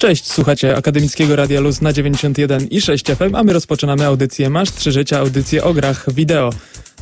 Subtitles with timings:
[0.00, 4.72] Cześć, słuchacie Akademickiego Radia Luz na 91 i 6 FM, a my rozpoczynamy audycję Masz
[4.72, 6.50] Trzy Życia, audycję o grach wideo.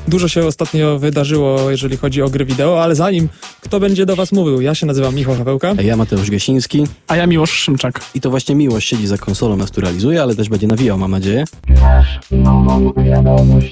[0.08, 3.29] Dużo się ostatnio wydarzyło, jeżeli chodzi o gry wideo, ale zanim
[3.61, 5.74] kto będzie do Was mówił, ja się nazywam Michał Hawełka.
[5.82, 6.86] Ja Mateusz Gasiński.
[7.09, 8.00] A ja Miłosz Szymczak.
[8.14, 11.11] I to właśnie Miłosz siedzi za konsolą, nas tu realizuje, ale też będzie nawijał, mam
[11.11, 11.45] nadzieję.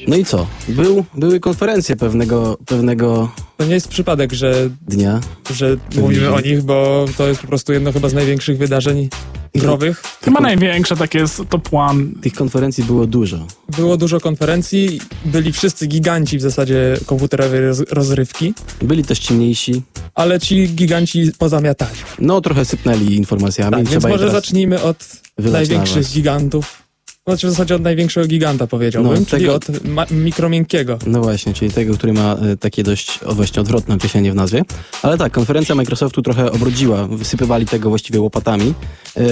[0.09, 0.47] No i co?
[0.69, 4.55] Był, były konferencje pewnego, pewnego To nie jest przypadek, że,
[4.89, 5.21] dnia.
[5.55, 9.09] że mówimy o nich, bo to jest po prostu jedno chyba z największych wydarzeń
[9.55, 10.03] growych.
[10.23, 12.05] Chyba największe takie jest top one.
[12.23, 13.47] Tych konferencji było dużo.
[13.77, 19.83] Było dużo konferencji, byli wszyscy giganci w zasadzie komputerowej roz rozrywki, Byli też ciemniejsi.
[20.15, 21.97] ale ci giganci pozamiatali.
[22.19, 23.71] No, trochę sypnęli informacjami.
[23.77, 24.97] Tak, więc może teraz zacznijmy od
[25.39, 26.86] największych gigantów.
[27.29, 30.99] Znaczy w zasadzie od największego giganta powiedziałbym, No, czyli tego- od mikromiękkiego.
[31.07, 34.63] No właśnie, czyli tego, który ma e, takie dość o, właśnie odwrotne określenie w nazwie.
[35.03, 37.07] Ale tak, konferencja Microsoftu trochę obrodziła.
[37.07, 38.75] Wysypywali tego właściwie łopatami.
[39.17, 39.23] E,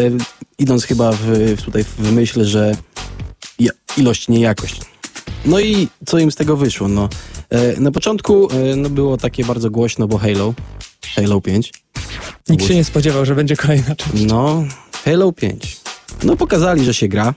[0.59, 1.18] idąc chyba w,
[1.57, 2.77] w tutaj w myśl, że
[3.96, 4.80] ilość, nie jakość.
[5.46, 6.88] No i co im z tego wyszło?
[6.88, 7.09] No,
[7.51, 10.55] e, na początku e, no, było takie bardzo głośno, bo Halo,
[11.16, 11.73] Halo 5.
[12.49, 14.24] Nikt się nie spodziewał, że będzie kolejna część.
[14.27, 14.65] No,
[15.05, 15.77] Halo 5.
[16.23, 17.35] No pokazali, że się gra,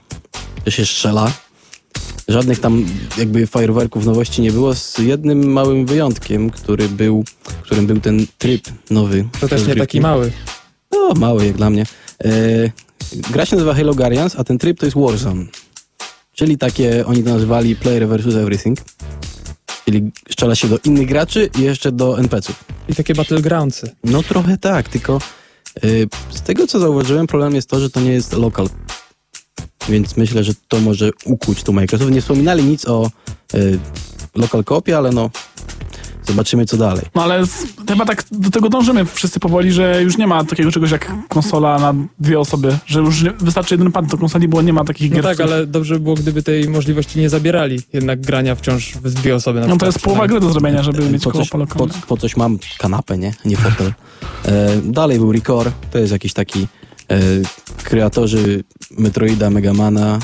[0.70, 1.32] że się strzela.
[2.28, 2.86] Żadnych tam
[3.18, 7.24] jakby fajerwerków nowości nie było, z jednym małym wyjątkiem, który był,
[7.62, 9.28] którym był ten tryb nowy.
[9.40, 10.32] To też nie taki mały.
[10.92, 11.86] No, mały jak dla mnie.
[12.24, 12.28] E,
[13.30, 15.44] gra się nazywa Halo Guardians, a ten tryb to jest Warzone.
[16.32, 18.78] Czyli takie, oni to nazywali player versus everything.
[19.84, 22.64] Czyli strzela się do innych graczy i jeszcze do NPC-ów.
[22.88, 23.90] I takie battlegroundsy.
[24.04, 25.18] No trochę tak, tylko
[25.84, 28.68] y, z tego co zauważyłem, problem jest to, że to nie jest lokal.
[29.88, 32.10] Więc myślę, że to może ukuć tu Microsoft.
[32.10, 33.10] Nie wspominali nic o
[33.54, 33.78] y,
[34.34, 35.30] local kopie, ale no
[36.28, 37.04] zobaczymy co dalej.
[37.14, 40.72] No ale z, chyba tak do tego dążymy wszyscy powoli, że już nie ma takiego
[40.72, 44.62] czegoś jak konsola na dwie osoby, że już nie, wystarczy jeden pad do konsoli, bo
[44.62, 45.24] nie ma takich No gier.
[45.24, 47.80] tak, ale dobrze by było, gdyby tej możliwości nie zabierali.
[47.92, 51.10] Jednak grania wciąż w dwie osoby na No to jest połowa gry do zrobienia, żeby
[51.10, 53.34] mieć po, koło coś, po, po coś mam kanapę, nie?
[53.44, 53.92] Nie fotel.
[54.44, 56.77] E, dalej był Recore, to jest jakiś taki e,
[57.82, 60.18] kreatorzy Metroida, Megamana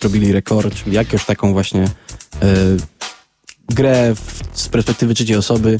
[0.00, 0.34] zrobili
[0.74, 1.82] czyli jakąś taką właśnie
[2.42, 2.76] e,
[3.68, 5.76] grę w, z perspektywy trzeciej osoby.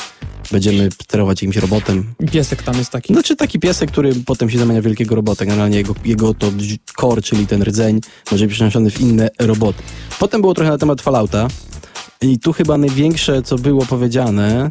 [0.52, 2.14] Będziemy sterować jakimś robotem.
[2.32, 3.12] Piesek tam jest taki.
[3.12, 5.44] Znaczy taki piesek, który potem się zamienia w wielkiego robota.
[5.44, 6.52] Generalnie jego, jego to
[6.96, 8.00] core, czyli ten rdzeń,
[8.30, 9.82] może być przenoszony w inne roboty.
[10.18, 11.48] Potem było trochę na temat Fallouta.
[12.20, 14.70] I tu chyba największe, co było powiedziane,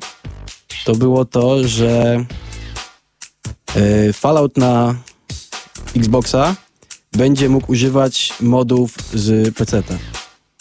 [0.85, 2.25] to było to, że
[3.75, 4.96] e, Fallout na
[5.96, 6.56] Xboxa
[7.12, 9.98] będzie mógł używać modów z PC-ta.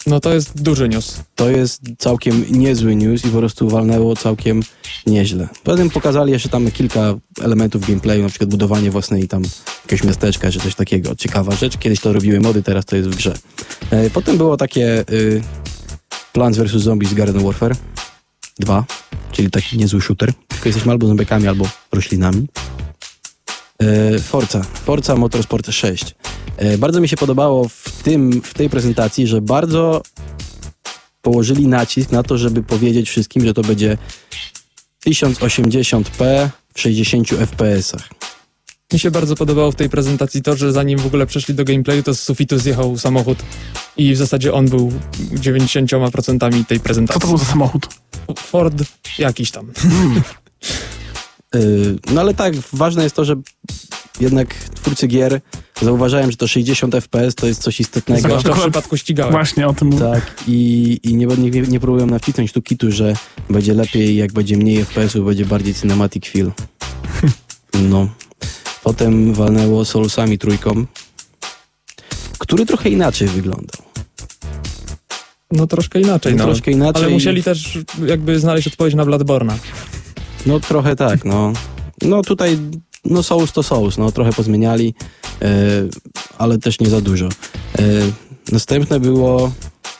[0.07, 1.19] No to jest duży news.
[1.35, 4.63] To jest całkiem niezły news i po prostu walnęło całkiem
[5.07, 5.47] nieźle.
[5.63, 9.43] Poza tym pokazali jeszcze tam kilka elementów gameplayu, na przykład budowanie własnej tam
[9.83, 11.15] jakiegoś miasteczka czy coś takiego.
[11.15, 11.77] Ciekawa rzecz.
[11.77, 13.33] Kiedyś to robiły mody, teraz to jest w grze.
[13.91, 15.41] E, potem było takie y,
[16.33, 16.71] Plants vs.
[16.71, 17.75] Zombies Garden Warfare
[18.59, 18.85] 2,
[19.31, 20.33] czyli taki niezły shooter.
[20.47, 22.47] Tylko jesteśmy albo zombiekami, albo roślinami.
[23.81, 26.15] E, Forza, Forza Motorsport 6.
[26.57, 30.01] E, Bardzo mi się podobało w, tym, w tej prezentacji, że bardzo
[31.21, 33.97] położyli nacisk na to, żeby powiedzieć wszystkim, że to będzie
[35.07, 38.09] 1080p w 60 fps-ach.
[38.93, 42.03] Mi się bardzo podobało w tej prezentacji to, że zanim w ogóle przeszli do gameplayu,
[42.03, 43.37] to z sufitu zjechał samochód
[43.97, 44.91] i w zasadzie on był
[45.33, 47.21] 90% tej Co prezentacji.
[47.21, 47.87] to był za samochód?
[48.37, 48.83] Ford
[49.19, 49.67] jakiś tam.
[49.67, 50.21] Yy,
[52.13, 53.35] No ale tak, ważne jest to, że
[54.19, 55.41] jednak twórcy gier
[55.81, 58.21] zauważają, że to 60 fps to jest coś istotnego.
[58.21, 59.31] Zwłaszcza w przypadku ścigałek.
[59.31, 59.99] Właśnie o tym mówię.
[59.99, 63.13] Tak, i, i nie, nie, nie próbują nawcisnąć tu kitu, że
[63.49, 66.51] będzie lepiej, jak będzie mniej FPS-ów, będzie bardziej cinematic feel.
[67.89, 68.07] No.
[68.83, 70.85] Potem walnęło Soulsami trójką,
[72.39, 73.81] który trochę inaczej wyglądał.
[75.51, 76.45] No troszkę inaczej, No, no.
[76.45, 77.03] troszkę inaczej.
[77.03, 79.53] Ale musieli też jakby znaleźć odpowiedź na Bloodborne'a.
[80.45, 81.53] No trochę tak, no.
[82.01, 82.57] No tutaj,
[83.05, 84.93] no Souls to Souls, no trochę pozmieniali,
[85.41, 85.47] e,
[86.37, 87.25] ale też nie za dużo.
[87.25, 87.83] E,
[88.51, 89.51] następne było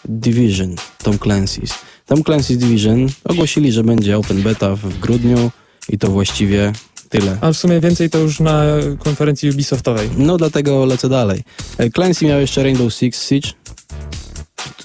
[0.05, 1.73] Division, Tom Clancy's.
[2.05, 5.51] Tom Clancy's Division ogłosili, że będzie open beta w, grudniu
[5.89, 6.73] i to właściwie
[7.09, 7.37] tyle.
[7.41, 8.63] A w sumie więcej to już na
[8.99, 10.09] konferencji Ubisoftowej.
[10.17, 11.43] No dlatego lecę dalej.
[11.77, 13.49] E, Clancy miał jeszcze Rainbow Six Siege,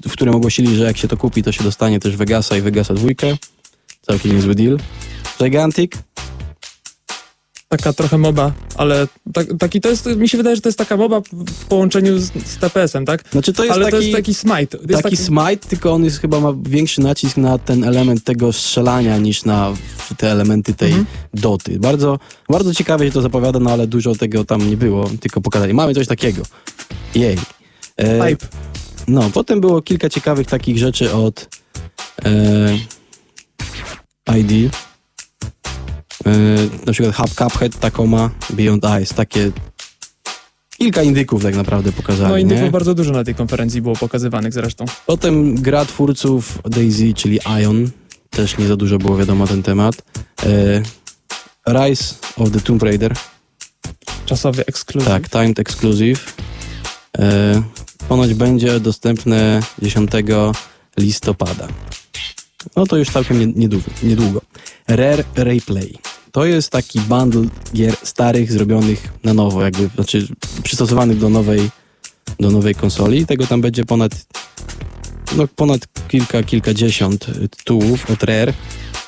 [0.08, 2.94] w którym ogłosili, że jak się to kupi, to się dostanie też Vegasa i Vegasa
[2.94, 3.36] dwójkę.
[4.06, 4.78] Całkiem niezły deal.
[5.38, 5.92] Gigantic,
[7.68, 10.96] taka trochę moba, ale tak, taki to jest, mi się wydaje, że to jest taka
[10.96, 13.24] moba w połączeniu z, z TPS-em, tak?
[13.32, 14.78] Znaczy to jest ale taki, to jest taki smite.
[14.88, 19.18] Jest taki smite, tylko on jest chyba ma większy nacisk na ten element tego strzelania
[19.18, 19.72] niż na
[20.16, 21.06] te elementy tej Mhm.
[21.34, 21.78] doty.
[21.78, 22.18] Bardzo,
[22.48, 25.74] bardzo ciekawie się to zapowiada, no ale dużo tego tam nie było, tylko pokazali.
[25.74, 26.42] Mamy coś takiego.
[27.14, 27.36] Jej.
[27.96, 28.46] E, Hype.
[29.08, 31.48] No, potem było kilka ciekawych takich rzeczy od
[32.24, 32.78] e,
[34.38, 34.74] ID.
[36.26, 36.30] E,
[36.86, 39.50] na przykład Hub Cuphead, Tacoma, Beyond Ice, takie
[40.78, 42.42] kilka indyków tak naprawdę pokazali, No nie?
[42.42, 44.84] indyków bardzo dużo na tej konferencji było pokazywanych zresztą.
[45.06, 47.90] Potem gra twórców DayZ, czyli Ion,
[48.30, 50.02] też nie za dużo było wiadomo na ten temat.
[50.46, 50.82] E,
[51.68, 53.14] Rise of the Tomb Raider,
[54.26, 55.08] Czasowy ekskluzyw.
[55.08, 56.34] tak, timed exclusive.
[58.08, 60.10] Ponoć będzie dostępne 10
[60.98, 61.68] listopada.
[62.76, 63.84] No to już całkiem nie- niedługo.
[64.02, 64.40] niedługo.
[64.88, 65.98] Rare Replay.
[66.32, 67.44] To jest taki bundle
[67.74, 70.28] gier starych, zrobionych na nowo, jakby, znaczy
[70.62, 71.70] przystosowanych do nowej,
[72.40, 73.26] do nowej konsoli.
[73.26, 74.26] Tego tam będzie ponad,
[75.36, 77.26] no ponad kilka, kilkadziesiąt
[77.56, 78.52] tytułów od Rare.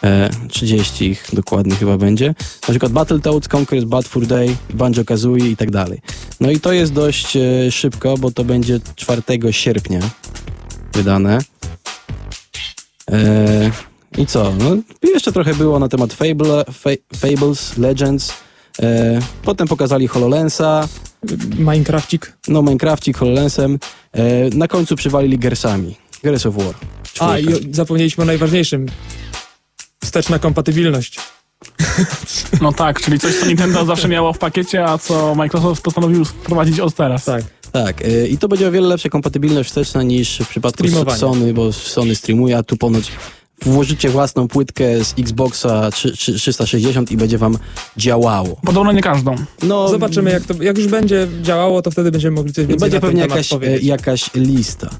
[0.05, 2.35] E, 30 ich dokładnie chyba będzie.
[2.69, 6.01] Na przykład Battletoads, Conquer's Bad Fur Day, Banjo-Kazooie i tak dalej.
[6.41, 10.01] No i to jest dość e, szybko, bo to będzie 4 sierpnia
[10.93, 11.39] wydane.
[13.11, 13.71] E,
[14.19, 14.53] I co?
[14.59, 18.33] No, jeszcze trochę było na temat Fable, Fa Fables, Legends.
[18.83, 20.89] E, potem pokazali HoloLensa,
[21.59, 22.37] Minecrafcik.
[22.49, 23.79] no Minecrafcik HoloLensem.
[24.13, 25.97] E, na końcu przywalili Gersami.
[26.23, 26.75] Gears of War.
[27.21, 27.39] A, czwórka.
[27.39, 28.87] i zapomnieliśmy o najważniejszym.
[30.05, 31.19] Wsteczna kompatybilność.
[32.61, 36.81] No tak, czyli coś, co Nintendo zawsze miało w pakiecie, a co Microsoft postanowił wprowadzić
[36.81, 37.25] od teraz.
[37.25, 37.45] Tak.
[37.73, 40.85] Tak, y, i to będzie o wiele lepsza kompatybilność wsteczna niż w przypadku.
[41.17, 43.13] Sony, bo Sony streamuje, a tu ponoć
[43.63, 47.59] włożycie własną płytkę z Xboxa 3- 3- 360 i będzie wam
[47.97, 48.57] działało.
[48.65, 49.35] Podobno nie każdą.
[49.63, 52.97] No, Zobaczymy, jak, to, jak już będzie działało, to wtedy będziemy mogli coś więcej będzie
[52.97, 53.85] na ten pewnie temat jakaś, e, powiedzieć.
[53.85, 54.91] jakaś lista.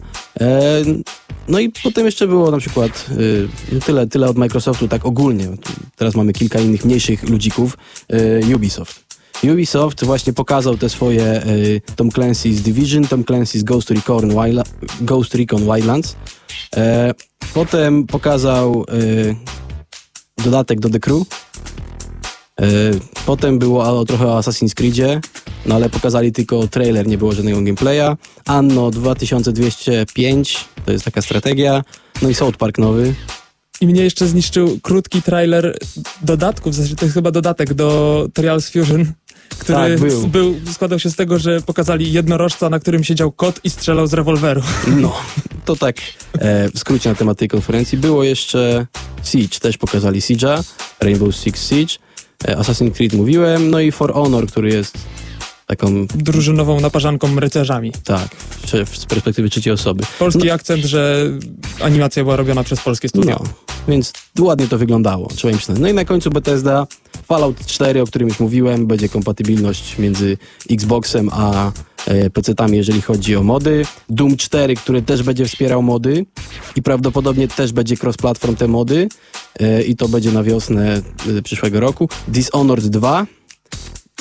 [0.41, 0.83] E,
[1.49, 5.49] no i potem jeszcze było na przykład y, no tyle, tyle od Microsoftu, tak ogólnie.
[5.97, 7.77] Teraz mamy kilka innych mniejszych ludzików.
[8.13, 9.06] Y, Ubisoft.
[9.45, 14.31] Ubisoft właśnie pokazał te swoje y, Tom Clancy's Division, Tom Clancy's Ghost Recon,
[15.01, 16.17] Ghost Recon Wildlands.
[16.77, 17.15] E,
[17.55, 19.37] potem pokazał y,
[20.45, 21.23] dodatek do The Crew.
[22.61, 22.67] E,
[23.27, 25.21] potem było trochę o Assassin's Creedzie,
[25.67, 28.17] no ale pokazali tylko trailer, nie było żadnego gameplaya.
[28.47, 31.85] Anno 2205, to jest taka strategia.
[32.23, 33.15] No i South Park nowy.
[33.81, 35.79] I mnie jeszcze zniszczył krótki trailer
[36.23, 39.13] dodatków, w to jest chyba dodatek do Trials Fusion,
[39.49, 40.27] który Tak, był.
[40.27, 44.13] był, składał się z tego, że pokazali jednorożca, na którym siedział kot i strzelał z
[44.15, 44.63] rewolweru.
[45.03, 45.17] No,
[45.65, 45.97] to tak
[46.39, 47.99] e, w skrócie na temat tej konferencji.
[47.99, 48.87] Było jeszcze
[49.25, 50.63] Siege, też pokazali Siege'a,
[51.01, 51.95] Rainbow Six Siege,
[52.49, 54.99] e, Assassin's Creed mówiłem, no i For Honor, który jest
[55.67, 57.93] taką, Drużynową naparzanką rycerzami.
[58.05, 58.29] tak,
[58.95, 60.05] z perspektywy trzeciej osoby.
[60.19, 61.31] Polski akcent, że
[61.81, 63.41] animacja była robiona przez polskie studio.
[63.45, 63.51] No,
[63.89, 65.79] więc ładnie to wyglądało, trzeba im przyznać.
[65.79, 66.87] No i na końcu Bethesda,
[67.27, 70.39] Fallout 4, o którym już mówiłem, będzie kompatybilność między
[70.71, 71.73] Xboxem a
[72.07, 73.85] e, PC-tami, jeżeli chodzi o mody.
[74.09, 76.27] Doom 4, który też będzie wspierał mody
[76.77, 79.09] i prawdopodobnie też będzie cross-platform te mody
[79.61, 81.03] e, i to będzie na wiosnę
[81.39, 82.09] e, przyszłego roku.
[82.29, 83.27] Dishonored 2,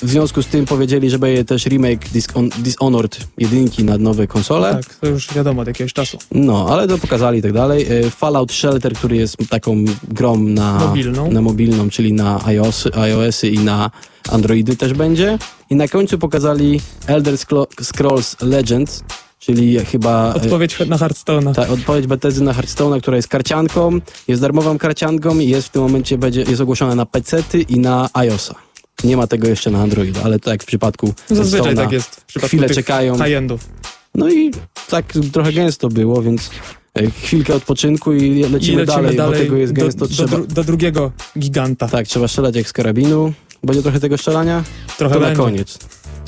[0.03, 4.73] w związku z tym powiedzieli, że będzie też remake Dishon- Dishonored jedynki na nowe konsole.
[4.83, 6.17] Tak, to już wiadomo od jakiegoś czasu.
[6.31, 7.85] No, ale to pokazali i tak dalej.
[7.89, 11.31] E, Fallout Shelter, który jest taką grą na Mobilną.
[11.31, 13.91] na mobilną czyli na iOS, iOSy i na
[14.31, 15.37] Androidy też będzie.
[15.69, 19.03] I na końcu pokazali Elder Scro- Scrolls Legends,
[19.39, 20.31] czyli chyba...
[20.31, 21.53] e, Odpowiedź na Hearthstone'a.
[21.55, 25.81] ta odpowiedź Bethesdy na Hearthstone'a, która jest karcianką, jest darmową karcianką i jest w tym
[25.81, 28.55] momencie będzie, jest ogłoszona na PC-ty i na iOSa.
[29.03, 32.25] Nie ma tego jeszcze na Androida, ale tak w przypadku Zazwyczaj Hearthstone'a tak jest w
[32.25, 33.17] przypadku chwilę czekają.
[33.17, 33.69] high-endów.
[34.15, 34.51] no i
[34.89, 36.49] tak trochę gęsto było, więc
[36.93, 39.99] e, chwilkę odpoczynku i lecimy, I lecimy dalej, dalej, bo tego jest gęsto.
[40.07, 41.87] do, trzeba, do drugiego giganta.
[41.87, 43.33] tak, trzeba strzelać jak z karabinu.
[43.63, 44.63] Będzie trochę tego strzelania?
[44.97, 45.37] Trochę to będzie.
[45.37, 45.79] na koniec.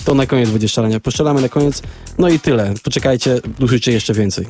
[0.05, 0.99] To na koniec będzie strzelania.
[0.99, 1.81] Postrzelamy na koniec.
[2.17, 2.73] No i tyle.
[2.83, 4.47] Poczekajcie, usłyszycie jeszcze więcej.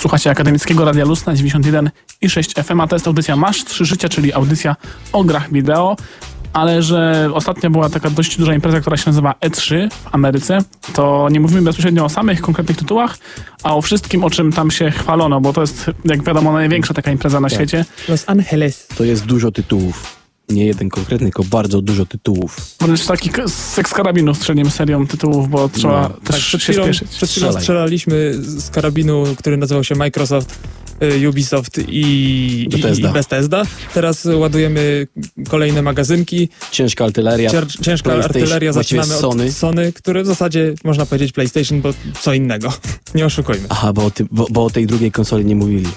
[0.00, 3.84] Słuchacie Akademickiego Radia Luz na 91 i 6 FM, a to jest audycja Masz 3
[3.84, 4.76] Życia, czyli audycja
[5.12, 5.96] o grach wideo.
[6.52, 10.58] Ale że ostatnio była taka dość duża impreza, która się nazywa E3 w Ameryce,
[10.94, 13.18] to nie mówimy bezpośrednio o samych konkretnych tytułach,
[13.62, 17.10] a o wszystkim, o czym tam się chwalono, bo to jest, jak wiadomo, największa taka
[17.12, 17.58] impreza na Tak.
[17.58, 17.84] świecie.
[18.08, 18.86] Los Angeles.
[18.96, 20.15] To jest dużo tytułów.
[20.48, 22.56] Nie jeden konkretny, tylko bardzo dużo tytułów.
[22.80, 27.08] Wręcz taki seks karabinu strzeleniem serią tytułów, bo trzeba No, też Tak, się chwilą, spieszyć.
[27.08, 30.58] przed chwilą strzelaliśmy z karabinu, który nazywał się Microsoft
[31.22, 33.10] y, Ubisoft i Bethesda.
[33.10, 33.62] i Bethesda.
[33.94, 35.06] Teraz ładujemy
[35.48, 36.48] kolejne magazynki.
[36.70, 37.50] Ciężka artyleria.
[37.50, 39.44] Cier, ciężka artyleria zaczynamy Sony.
[39.44, 41.88] od Sony, które w zasadzie można powiedzieć PlayStation, bo
[42.20, 42.72] co innego.
[43.14, 43.66] Nie oszukujmy.
[43.68, 45.88] Aha, bo o, ty, bo, bo o tej drugiej konsoli nie mówili.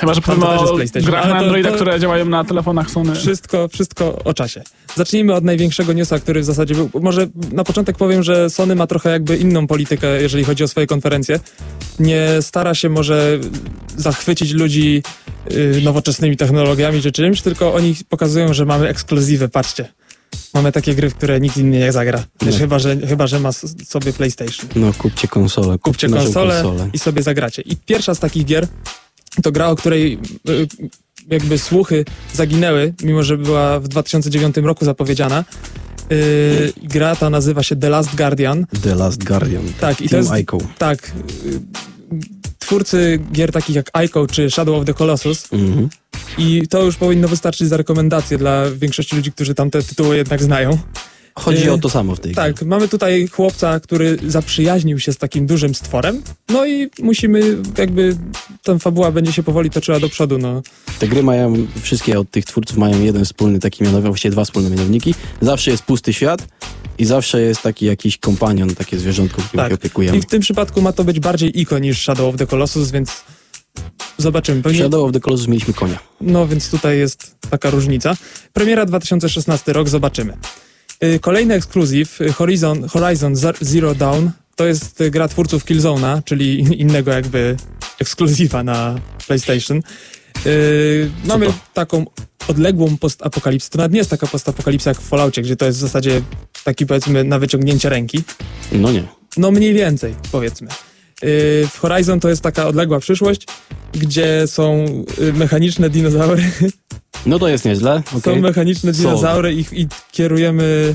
[0.00, 0.20] Chyba, że
[0.52, 3.14] jest o PlayStation, grach na Androida, to- które działają na telefonach Sony.
[3.14, 4.62] Wszystko, wszystko o czasie.
[4.96, 6.90] Zacznijmy od największego newsa, który w zasadzie był.
[7.00, 10.86] Może na początek powiem, że Sony ma trochę jakby inną politykę, jeżeli chodzi o swoje
[10.86, 11.40] konferencje.
[11.98, 13.38] Nie stara się może
[13.96, 15.02] zachwycić ludzi
[15.52, 19.48] y, nowoczesnymi technologiami czy czymś, tylko oni pokazują, że mamy ekskluzywy.
[19.48, 19.88] Patrzcie.
[20.54, 22.24] Mamy takie gry, w które nikt inny nie zagra.
[22.42, 22.60] Wiesz, No.
[22.60, 23.52] chyba, że, chyba, że ma
[23.86, 24.66] sobie PlayStation.
[24.76, 25.78] No, kupcie konsolę.
[25.78, 27.62] Kupcie naszą konsolę i sobie zagracie.
[27.62, 28.66] I pierwsza z takich gier
[29.42, 30.18] to gra, o której
[30.48, 30.66] y,
[31.30, 35.44] jakby słuchy zaginęły, mimo że była w 2009 roku zapowiedziana.
[36.12, 38.66] Y, gra ta nazywa się The Last Guardian.
[38.82, 39.62] The Last Guardian.
[39.80, 40.58] Tak, i to jest Ico.
[40.78, 41.12] tak.
[41.46, 41.60] y,
[42.58, 45.88] Twórcy gier takich jak Ico czy Shadow of the Colossus Mhm.
[46.38, 50.78] i to już powinno wystarczyć za rekomendację dla większości ludzi, którzy tamte tytuły jednak znają.
[51.34, 52.42] Chodzi Y, o to samo w tej grze.
[52.42, 58.16] Tak, mamy tutaj chłopca, który zaprzyjaźnił się z takim dużym stworem, no i musimy jakby,
[58.62, 60.62] ta fabuła będzie się powoli toczyła do przodu, no.
[60.98, 64.70] Te gry mają, wszystkie od tych twórców mają jeden wspólny taki mianownik, właściwie dwa wspólne
[64.70, 65.14] mianowniki.
[65.40, 66.46] Zawsze jest pusty świat
[66.98, 69.68] i zawsze jest taki jakiś kompanion, takie zwierzątko, którym Tak.
[69.68, 70.18] się opiekujemy.
[70.18, 73.24] I w tym przypadku ma to być bardziej Ico niż Shadow of the Colossus, więc
[74.18, 74.62] zobaczymy.
[74.62, 75.98] Pewnie, Shadow of the Colossus mieliśmy konia.
[76.20, 78.16] no więc tutaj jest taka różnica.
[78.52, 80.36] Premiera 2016 rok, zobaczymy.
[81.04, 86.22] Y, Kolejny ekskluzyw, y, Horizon, Horizon Zer- Zero Dawn, to jest y, gra twórców Killzone'a,
[86.24, 87.56] czyli innego jakby
[88.00, 89.80] ekskluzywa na PlayStation.
[90.44, 92.04] Yy, mamy taką
[92.48, 93.70] odległą postapokalipsę.
[93.70, 96.22] To nawet nie jest taka postapokalipsa jak w Falloutie, gdzie to jest w zasadzie
[96.64, 98.22] taki powiedzmy na wyciągnięcie ręki.
[98.72, 99.04] No nie.
[99.36, 100.68] No mniej więcej, powiedzmy.
[101.22, 101.28] Yy,
[101.72, 103.46] w Horizon to jest taka odległa przyszłość,
[103.92, 104.84] gdzie są
[105.20, 106.42] y, mechaniczne dinozaury.
[107.26, 108.02] No to jest nieźle.
[108.10, 108.40] Są okej.
[108.40, 109.02] mechaniczne Są.
[109.02, 110.94] dinozaury i, i kierujemy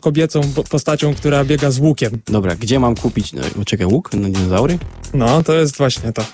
[0.00, 2.18] kobiecą po- postacią, która biega z łukiem.
[2.26, 4.78] Dobra, gdzie mam kupić, no, czekaj, łuk na dinozaury?
[5.14, 6.24] No, to jest właśnie to.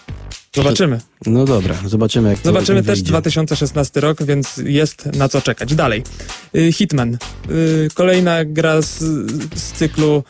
[0.57, 1.01] Zobaczymy.
[1.27, 3.09] No dobra, zobaczymy jak to Zobaczymy też wyjdzie.
[3.09, 5.75] 2016 rok, więc jest na co czekać.
[5.75, 6.03] Dalej.
[6.57, 7.19] Y, Hitman.
[7.51, 8.99] Y, Kolejna gra z,
[9.55, 10.25] z cyklu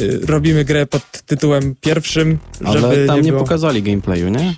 [0.00, 3.42] y, robimy grę pod tytułem pierwszym, Ale żeby tam nie nie było...
[3.42, 4.54] pokazali gameplayu, nie?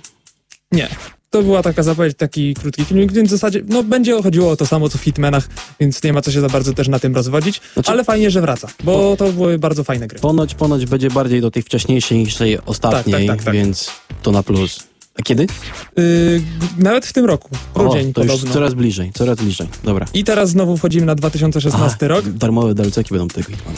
[0.71, 0.87] Nie.
[1.29, 4.65] To była taka zapowiedź, taki krótki filmik, więc w zasadzie no, będzie chodziło o to
[4.65, 5.47] samo co w Hitmanach,
[5.79, 8.41] więc nie ma co się za bardzo też na tym rozwodzić, Znaczy- ale fajnie, że
[8.41, 10.19] wraca, bo to były bardzo fajne gry.
[10.19, 13.53] Ponoć, ponoć będzie bardziej do tej wcześniejszej niż tej ostatniej, tak, tak, tak.
[13.53, 14.79] więc to na plus.
[15.19, 15.43] A kiedy?
[15.43, 15.47] Y,
[16.59, 18.53] g- nawet w tym roku, grudzień o, to już podobno.
[18.53, 19.67] coraz bliżej, coraz bliżej.
[19.83, 20.05] Dobra.
[20.13, 23.77] I teraz znowu wchodzimy na 2016 A, rok, Darmowe DLC będą tego Hitmana.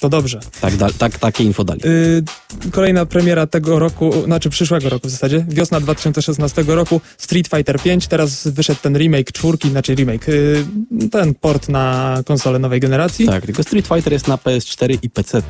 [0.00, 0.40] To dobrze.
[0.60, 1.80] Tak, da, tak, takie info dali.
[1.84, 2.22] Y,
[2.70, 8.06] kolejna premiera tego roku, znaczy przyszłego roku w zasadzie, wiosna 2016 roku, Street Fighter 5,
[8.06, 10.64] teraz wyszedł ten remake czwórki, znaczy remake, y,
[11.10, 13.26] ten port na konsolę nowej generacji.
[13.26, 15.42] Tak, tylko Street Fighter jest na PS4 i PC.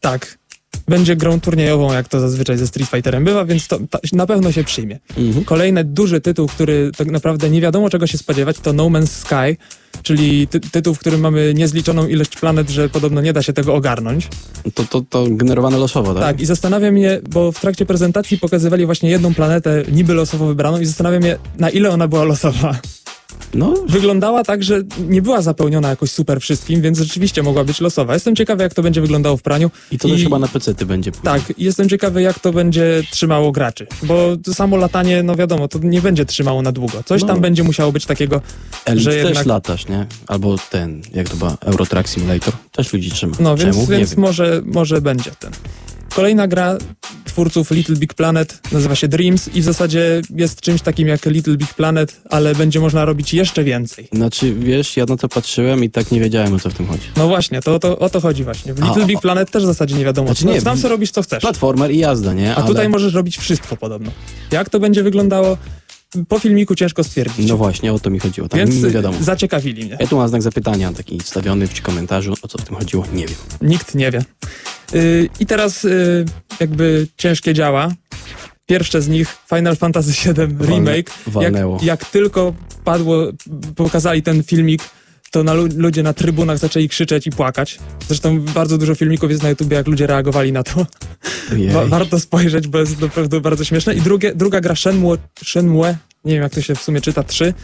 [0.00, 0.38] Tak.
[0.88, 4.52] Będzie grą turniejową, jak to zazwyczaj ze Street Fighterem bywa, więc to ta, na pewno
[4.52, 4.98] się przyjmie.
[5.16, 5.44] Mhm.
[5.44, 9.56] Kolejny duży tytuł, który tak naprawdę nie wiadomo czego się spodziewać, to No Man's Sky,
[10.02, 13.74] czyli ty, tytuł, w którym mamy niezliczoną ilość planet, że podobno nie da się tego
[13.74, 14.28] ogarnąć.
[14.74, 16.22] To, to, to generowane losowo, tak?
[16.22, 20.80] Tak, i zastanawia mnie, bo w trakcie prezentacji pokazywali właśnie jedną planetę niby losowo wybraną
[20.80, 22.78] i zastanawiam mnie, na ile ona była losowa.
[23.54, 28.14] No, Wyglądała tak, że nie była zapełniona jakoś super wszystkim, więc rzeczywiście mogła być losowa.
[28.14, 29.70] Jestem ciekawy, jak to będzie wyglądało w praniu.
[29.90, 31.12] i to też chyba na PC ty będzie.
[31.12, 31.24] później.
[31.40, 35.68] Tak, i jestem ciekawy, jak to będzie trzymało graczy, bo to samo latanie, no wiadomo,
[35.68, 37.02] to nie będzie trzymało na długo.
[37.04, 37.28] Coś No.
[37.28, 38.40] tam będzie musiało być takiego,
[38.84, 40.06] Elite że też jednak- latasz, nie?
[40.26, 42.54] Albo ten, jak to była, Euro Truck Simulator.
[42.72, 43.36] Też ludzi trzyma.
[43.40, 43.86] no więc, Czemu?
[43.86, 44.20] Więc wiem.
[44.20, 45.52] może, może będzie ten.
[46.14, 46.78] Kolejna gra
[47.24, 51.56] twórców Little Big Planet nazywa się Dreams i w zasadzie jest czymś takim jak Little
[51.56, 54.08] Big Planet, ale będzie można robić jeszcze więcej.
[54.12, 57.02] Znaczy, wiesz, ja na to patrzyłem i tak nie wiedziałem, o co w tym chodzi.
[57.16, 58.74] No właśnie, to, to o to chodzi właśnie.
[58.74, 60.26] W A, Little o- Big Planet też w zasadzie nie wiadomo.
[60.34, 61.40] Znaczy nie, tam sobie robisz co chcesz.
[61.42, 62.54] Platformer i jazda, nie?
[62.56, 64.10] A tutaj możesz robić wszystko podobno.
[64.50, 65.56] Jak to będzie wyglądało?
[66.28, 67.48] Po filmiku ciężko stwierdzić.
[67.48, 68.48] No właśnie, o to mi chodziło.
[68.48, 69.18] Tak, Więc nie wiadomo.
[69.20, 69.96] zaciekawili mnie.
[70.00, 73.26] Ja tu mam znak zapytania taki stawiony w komentarzu, o co w tym chodziło, nie
[73.26, 73.36] wiem.
[73.62, 74.24] Nikt nie wie.
[74.92, 76.24] Yy, I teraz yy,
[76.60, 77.92] jakby ciężkie działa.
[78.66, 81.10] Pierwsze z nich Final Fantasy VII Remake.
[81.26, 81.74] walnęło.
[81.74, 82.54] Jak, jak tylko
[82.84, 83.26] padło,
[83.76, 84.82] pokazali ten filmik,
[85.34, 87.78] to na lu- ludzie na trybunach zaczęli krzyczeć i płakać.
[88.08, 90.86] Zresztą bardzo dużo filmików jest na YouTubie, jak ludzie reagowali na to.
[91.72, 93.94] Wa- warto spojrzeć, bo jest naprawdę bardzo śmieszne.
[93.94, 97.54] I drugie, druga gra Shenmue, Shenmue, nie wiem jak to się w sumie czyta, 3.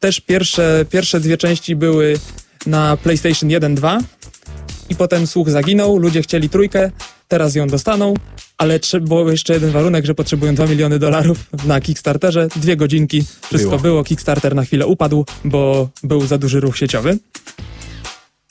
[0.00, 2.18] Też pierwsze, pierwsze dwie części były
[2.66, 3.98] na PlayStation 1, 2
[4.88, 6.90] i potem słuch zaginął, ludzie chcieli trójkę,
[7.28, 8.14] teraz ją dostaną
[8.58, 13.24] ale trzeba było jeszcze jeden warunek, że potrzebują 2 miliony dolarów na Kickstarterze, dwie godzinki,
[13.46, 13.82] wszystko Było.
[13.82, 14.04] było.
[14.04, 17.18] Kickstarter na chwilę upadł, bo był za duży ruch sieciowy.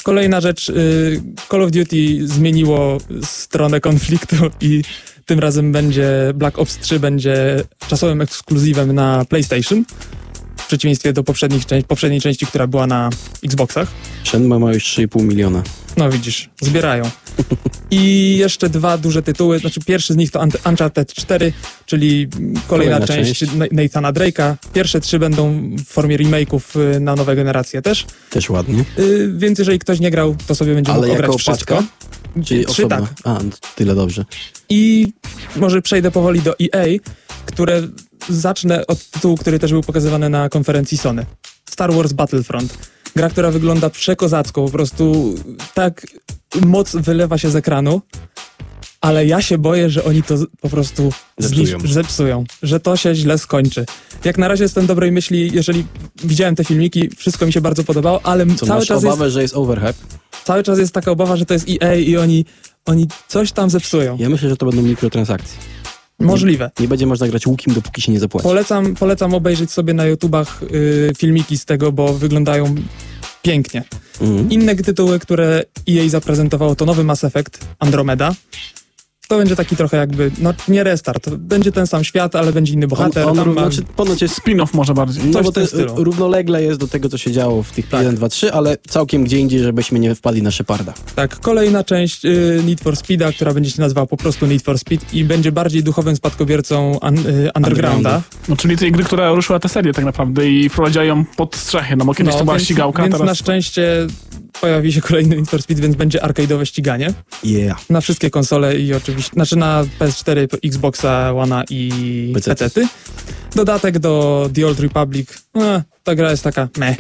[0.04, 1.22] Kolejna rzecz, y,
[1.52, 4.82] Call of Duty zmieniło stronę konfliktu i
[5.26, 9.84] tym razem będzie Black Ops 3 będzie czasowym ekskluzywem na PlayStation.
[10.68, 13.10] W przeciwieństwie do poprzednich, części- poprzedniej części, która była na
[13.44, 13.88] Xboxach.
[14.24, 15.64] Shenmue ma już 3,5 miliona.
[15.98, 17.04] No widzisz, zbierają.
[17.92, 19.60] I jeszcze dwa duże tytuły.
[19.60, 21.54] Znaczy pierwszy z nich to Uncharted 4,
[21.86, 22.28] czyli
[22.68, 23.54] kolejna, Kolejna część, część.
[23.54, 24.56] Na- Nathana Drake'a.
[24.74, 28.06] Pierwsze trzy będą w formie remake'ów y, na nowe generacje też.
[28.30, 28.84] Też ładnie.
[29.00, 31.76] Y, Więc jeżeli ktoś nie grał, to sobie będzie Ale mógł jako ograć wszystko.
[31.76, 31.90] paczka?
[32.46, 32.98] Czyli Trzy osobno.
[33.02, 33.10] tak.
[33.24, 33.40] A,
[33.76, 34.26] tyle dobrze.
[34.70, 35.08] I
[35.56, 36.86] może przejdę powoli do EA,
[37.46, 37.82] które
[38.30, 41.26] zacznę od tytułu, który też był pokazywany na konferencji Sony.
[41.70, 42.78] Star Wars Battlefront.
[43.16, 45.36] Gra, która wygląda przekozacko, po prostu
[45.74, 46.08] tak
[46.62, 48.02] moc wylewa się z ekranu,
[49.02, 51.80] ale ja się boję, że oni to po prostu Zepsują.
[51.86, 53.86] zepsują, że to się źle skończy.
[54.24, 55.86] Jak na razie jestem dobrej myśli, jeżeli
[56.24, 59.32] widziałem te filmiki, wszystko mi się bardzo podobało, ale Co cały masz czas, jest, obawę,
[59.32, 59.94] że jest overhype?
[60.44, 62.46] cały czas jest taka obawa, że to jest EA i oni,
[62.86, 64.18] oni coś tam zepsują.
[64.20, 65.58] Ja myślę, że to będą mikrotransakcje.
[66.20, 66.72] Możliwe.
[66.80, 68.44] Nie będzie można grać łukiem, dopóki się nie zapłaci.
[68.44, 72.76] Polecam, polecam obejrzeć sobie na YouTubach y, filmiki z tego, bo wyglądają
[73.42, 73.84] pięknie.
[74.22, 74.52] Mhm.
[74.52, 78.34] Inne tytuły, które EA zaprezentowało, to nowy Mass Effect Andromeda.
[79.28, 82.88] To będzie taki trochę jakby, no nie restart, będzie ten sam świat, ale będzie inny
[82.88, 83.24] bohater.
[83.24, 85.24] on, on tam równo, ma- znaczy, ponoć jest Spin-off może bardziej.
[85.26, 86.04] No bo to jest, stylu.
[86.04, 88.00] równolegle jest do tego, co się działo w tych Tak.
[88.00, 90.94] 1, 2, 3, ale całkiem gdzie indziej, żebyśmy nie wpadli na Sheparda.
[91.16, 94.80] Tak, kolejna część y, Need for Speeda, która będzie się nazywała po prostu Need for
[94.80, 98.22] Speed i będzie bardziej duchowym spadkobiercą un, y, Undergrounda.
[98.50, 101.96] No, czyli tej gry, która ruszyła tę serię tak naprawdę i wprowadziła ją pod strzechy,
[101.96, 103.28] no bo kiedyś to była więc, ścigałka, Więc teraz...
[103.28, 104.08] na szczęście
[104.62, 107.14] pojawi się kolejny Need for Speed, więc będzie arcade'owe ściganie.
[107.44, 107.90] Yeah.
[107.90, 112.66] Na wszystkie konsole i oczywiście, znaczy na PS4, Xboxa One i PC-ty.
[112.66, 112.88] PC-ty.
[113.56, 115.30] Dodatek do The Old Republic.
[115.58, 116.98] E, ta gra jest taka meh.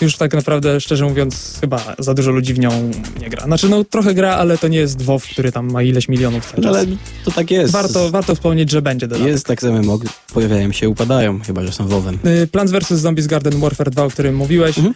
[0.00, 3.44] Już tak naprawdę, szczerze mówiąc, chyba za dużo ludzi w nią nie gra.
[3.44, 6.62] Znaczy, no trochę gra, ale to nie jest WoW, który tam ma ileś milionów cały
[6.62, 6.76] No, czas.
[6.76, 6.86] ale
[7.24, 7.72] to tak jest.
[7.72, 9.28] Warto, warto wspomnieć, że będzie dodatek.
[9.32, 9.98] Jest tak samo,
[10.34, 12.18] pojawiają się, upadają, chyba że są WoWem.
[12.26, 12.92] Y, Plants vs.
[13.00, 14.94] Zombies Garden Warfare 2, o którym mówiłeś, Mhm.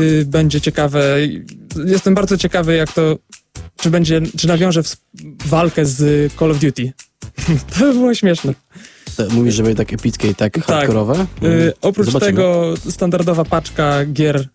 [0.00, 1.18] Y, będzie ciekawe.
[1.86, 3.18] Jestem bardzo ciekawy, jak to,
[3.76, 4.96] czy będzie, czy nawiąże w,
[5.46, 6.92] walkę z Call of Duty.
[7.72, 8.54] to by było śmieszne.
[9.30, 10.64] Mówisz, że będzie tak epickie i tak, Tak.
[10.64, 11.14] hardkorowe?
[11.14, 11.72] Y, Mhm.
[11.82, 12.32] oprócz Zobaczymy.
[12.32, 14.48] tego standardowa paczka gier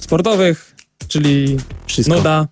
[0.00, 0.74] sportowych,
[1.08, 2.14] czyli Wszystko.
[2.16, 2.48] Noda,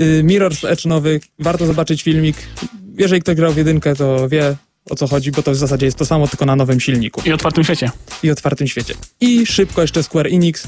[0.00, 2.36] y, Mirror's Edge nowy, warto zobaczyć filmik.
[2.98, 4.56] Jeżeli ktoś grał w jedynkę, to wie
[4.90, 7.32] o co chodzi, bo to w zasadzie jest to samo, tylko na nowym silniku I
[7.32, 7.90] otwartym świecie.
[8.22, 8.94] i otwartym świecie.
[9.20, 10.66] I szybko jeszcze Square Enix.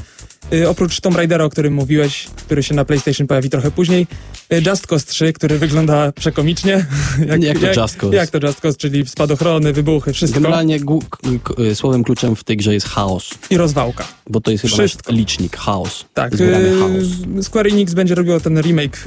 [0.52, 4.06] Y, oprócz Tomb Raidera, o którym mówiłeś, który się na PlayStation pojawi trochę później,
[4.52, 6.86] y, Just Cause 3, który wygląda przekomicznie.
[7.38, 8.16] Jak to Just Cause?
[8.16, 10.40] Jak to Just Cause, czyli spadochrony, wybuchy, wszystko.
[10.40, 10.78] Generalnie
[11.58, 14.04] y, słowem kluczem w tej grze jest chaos, I rozwałka.
[14.30, 15.12] bo to jest chyba Wszystko.
[15.12, 16.04] nasz licznik, chaos.
[16.14, 16.32] Tak,
[16.78, 17.44] chaos.
[17.46, 19.04] Square Enix będzie robiło ten remake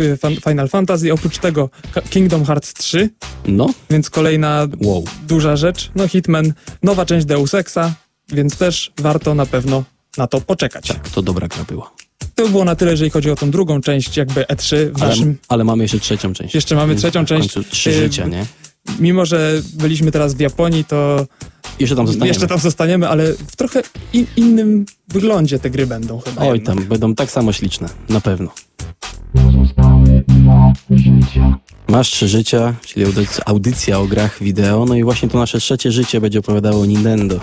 [0.49, 1.69] Final Fantasy, oprócz tego
[2.09, 3.09] Kingdom Hearts 3,
[3.47, 5.03] No, więc kolejna wow.
[5.27, 5.91] duża rzecz.
[5.95, 7.93] No Hitman, nowa część Deus Exa,
[8.29, 9.83] więc też warto na pewno
[10.17, 10.88] na to poczekać.
[10.88, 11.91] Tak, to dobra gra była.
[12.36, 15.38] To było na tyle, jeżeli chodzi o tą drugą część jakby E3 w Ale, naszym...
[15.47, 16.56] ale mamy jeszcze trzecią część.
[16.56, 17.50] Jeszcze mamy trzecią W część.
[17.69, 18.45] trzy Y, życia, nie?
[19.00, 21.26] Mimo, że byliśmy teraz w Japonii, to
[21.80, 22.28] Jeszcze tam zostaniemy.
[22.28, 23.82] jeszcze tam zostaniemy, ale w trochę
[24.13, 26.41] in, innym wyglądzie te gry będą chyba.
[26.41, 28.50] Oj, tam będą tak samo śliczne, na pewno.
[31.88, 33.06] Masz trzy życia, czyli
[33.45, 37.39] audycja, o grach wideo, no i właśnie to nasze trzecie życie będzie opowiadało Nintendo.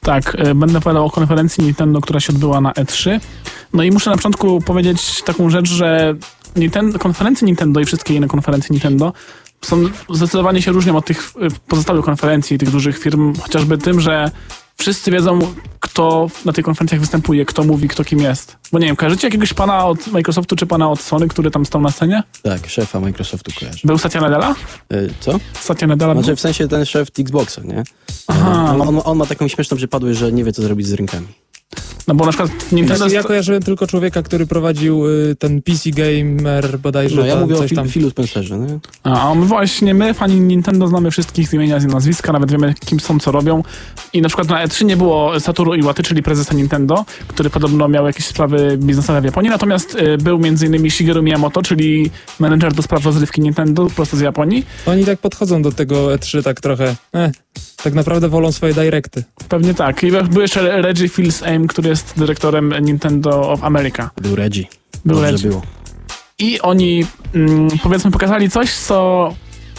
[0.00, 3.20] Tak, e, będę opowiadał o konferencji Nintendo, która się odbyła na E3.
[3.72, 6.14] No i muszę na początku powiedzieć taką rzecz, że
[6.56, 9.12] Nintendo, konferencje Nintendo i wszystkie inne konferencje Nintendo
[9.62, 14.30] są zdecydowanie się różnią od tych e, pozostałych konferencji tych dużych firm, chociażby tym, że
[14.80, 15.38] wszyscy wiedzą,
[15.80, 18.56] kto na tych konferencjach występuje, kto mówi, kto kim jest.
[18.72, 21.80] Bo nie wiem, kojarzycie jakiegoś pana od Microsoftu czy pana od Sony, który tam stał
[21.80, 22.22] na scenie?
[22.42, 23.78] Tak, szefa Microsoftu kojarzy.
[23.84, 24.54] Był Satya Nadella?
[24.92, 25.40] Y, co?
[25.60, 26.22] Satya Nadella był?
[26.22, 27.82] Znaczy w sensie ten szef Xboxa, nie?
[28.26, 31.26] Aha, On, on, on ma taką śmieszną przypadłość, że nie wie, co zrobić z rękami.
[32.08, 32.96] No bo na przykład w Nintendo...
[32.96, 37.16] Znaczy, ja kojarzyłem tylko człowieka, który prowadził y, ten PC Gamer bodajże.
[37.16, 37.88] No ja tam, mówię o coś Phil, tam.
[37.88, 38.78] Philu Spencerze, nie?
[39.02, 43.00] A, my właśnie, my, fani Nintendo, znamy wszystkich z imienia, z nazwiska, nawet wiemy, kim
[43.00, 43.62] są, co robią.
[44.12, 48.06] I na przykład na E3 nie było Satoru Iwaty, czyli prezesa Nintendo, który podobno miał
[48.06, 50.90] jakieś sprawy biznesowe w Japonii, natomiast y, był m.in.
[50.90, 54.66] Shigeru Miyamoto, czyli menedżer do spraw rozrywki Nintendo, prosto z Japonii.
[54.86, 56.96] Oni tak podchodzą do tego E3 tak trochę.
[57.12, 57.32] Eh,
[57.82, 59.24] tak naprawdę wolą swoje directy.
[59.48, 60.02] Pewnie tak.
[60.02, 64.10] I był jeszcze Reggie Fils-Aim, który jest dyrektorem Nintendo of America.
[64.22, 64.64] Był Reggie.
[65.04, 65.48] Był Dobrze Reggie.
[65.48, 65.62] było.
[66.38, 69.28] I oni, mm, powiedzmy, pokazali coś, co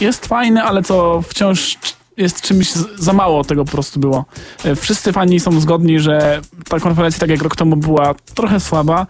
[0.00, 1.78] jest fajny, ale co wciąż
[2.16, 4.24] jest czymś za mało tego po prostu było.
[4.64, 9.06] E, Wszyscy fani są zgodni, że ta konferencja, tak jak rok temu, była trochę słaba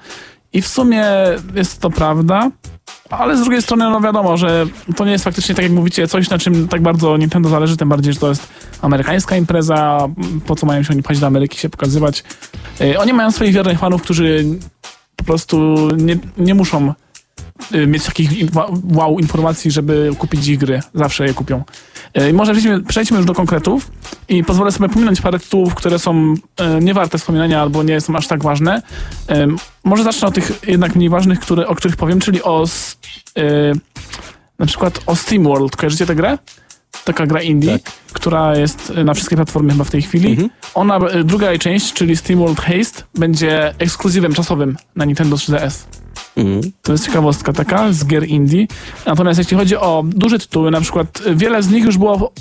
[0.52, 1.04] i w sumie
[1.54, 2.50] jest to prawda,
[3.10, 6.30] ale z drugiej strony, no wiadomo, że to nie jest faktycznie, tak jak mówicie, coś,
[6.30, 8.48] na czym tak bardzo Nintendo zależy, tym bardziej, że to jest
[8.82, 10.08] amerykańska impreza,
[10.46, 12.24] po co mają się oni pchać do Ameryki, się pokazywać.
[12.80, 14.44] E, Oni mają swoich wiernych fanów, którzy
[15.16, 16.92] po prostu nie, nie muszą y,
[17.86, 18.30] mieć takich
[18.92, 20.80] wow informacji, żeby kupić ich gry.
[20.94, 21.62] Zawsze je kupią.
[22.20, 23.90] Y, I może przejdźmy, przejdźmy już do konkretów
[24.28, 28.16] i pozwolę sobie pominąć parę tytułów, które są e, nie warte wspominania albo nie są
[28.16, 28.82] aż tak ważne.
[29.84, 32.66] Może zacznę od tych jednak mniej ważnych, które, o których powiem, czyli o
[34.58, 35.76] na przykład o SteamWorld.
[35.76, 36.38] Kojarzycie tę grę?
[37.04, 37.92] Taka gra indie, Tak.
[38.12, 40.30] która jest na wszystkie platformy chyba w tej chwili.
[40.30, 40.50] Mhm.
[40.74, 45.84] Ona, druga jej część, czyli SteamWorld Haste, będzie ekskluzywem czasowym na Nintendo 3DS.
[46.36, 46.72] Mhm.
[46.82, 48.66] To jest ciekawostka taka z gier indie.
[49.06, 52.32] Natomiast jeśli chodzi o duże tytuły, na przykład y, wiele z nich już było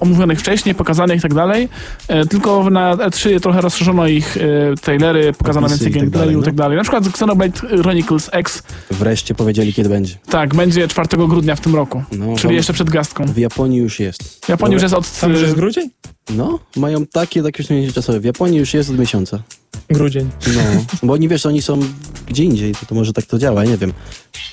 [0.00, 1.68] omówionych wcześniej, pokazanych i tak dalej,
[2.08, 4.40] e, tylko na E3 trochę rozszerzono ich e,
[4.76, 6.42] trailery, pokazano Opisy więcej tak gameplayu i no.
[6.42, 6.76] tak dalej.
[6.76, 10.14] Na przykład Xenoblade Chronicles X, Wreszcie powiedzieli, kiedy będzie.
[10.28, 13.24] tak, będzie 4 grudnia w tym roku, No, czyli jeszcze przed gwiazdką.
[13.24, 14.44] W Japonii już jest.
[14.44, 15.20] W Japonii już jest od...
[15.20, 15.90] Tam już jest grudzień?
[16.30, 18.20] No, mają takie takie osiągnięcie czasowe.
[18.20, 19.42] W Japonii już jest od miesiąca.
[19.90, 20.30] Grudzień.
[20.46, 20.62] No,
[21.02, 21.80] bo oni wiesz, oni są
[22.26, 23.92] gdzie indziej, to, to może tak to działa, nie wiem.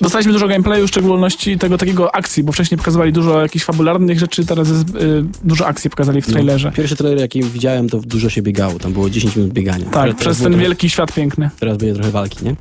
[0.00, 4.46] Dostaliśmy dużo gameplayu, w szczególności tego takiego akcji, bo wcześniej pokazywali dużo jakichś fabularnych rzeczy,
[4.46, 6.68] teraz jest, y, dużo akcji pokazali w trailerze.
[6.68, 8.78] No, pierwszy trailer, jaki widziałem, to dużo się biegało.
[8.78, 9.84] Tam było 10 minut biegania.
[9.90, 11.50] Tak, przez ten trochę- wielki świat piękny.
[11.60, 12.56] Teraz będzie trochę walki, nie?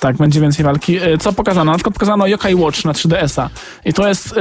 [0.00, 0.96] Tak, będzie więcej walki.
[0.96, 1.72] E, Co pokazano?
[1.72, 3.50] Na przykład pokazano Yokai Watch na 3DS-a.
[3.84, 4.40] I to jest e,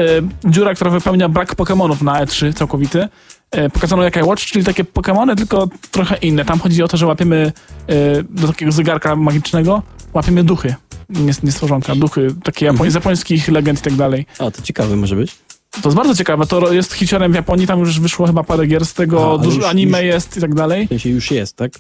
[0.51, 3.07] dziura, która wypełnia brak Pokémonów na E3 całkowity.
[3.53, 6.45] E, pokazano Yokai Watch, czyli takie Pokémony, tylko trochę inne.
[6.45, 7.51] Tam chodzi o to, że łapiemy
[7.87, 10.75] e, do takiego zegarka magicznego, łapiemy duchy.
[11.09, 14.25] Nie, nie stworzonka, duchy, takie japoń, z japońskich legend i tak dalej.
[14.39, 15.35] O, to ciekawe może być.
[15.81, 18.85] To jest bardzo ciekawe, to jest hiciorem w Japonii, tam już wyszło chyba parę gier
[18.85, 20.85] z tego, A, dużo już- anime już- jest i tak dalej.
[20.85, 21.71] W sensie już jest, tak?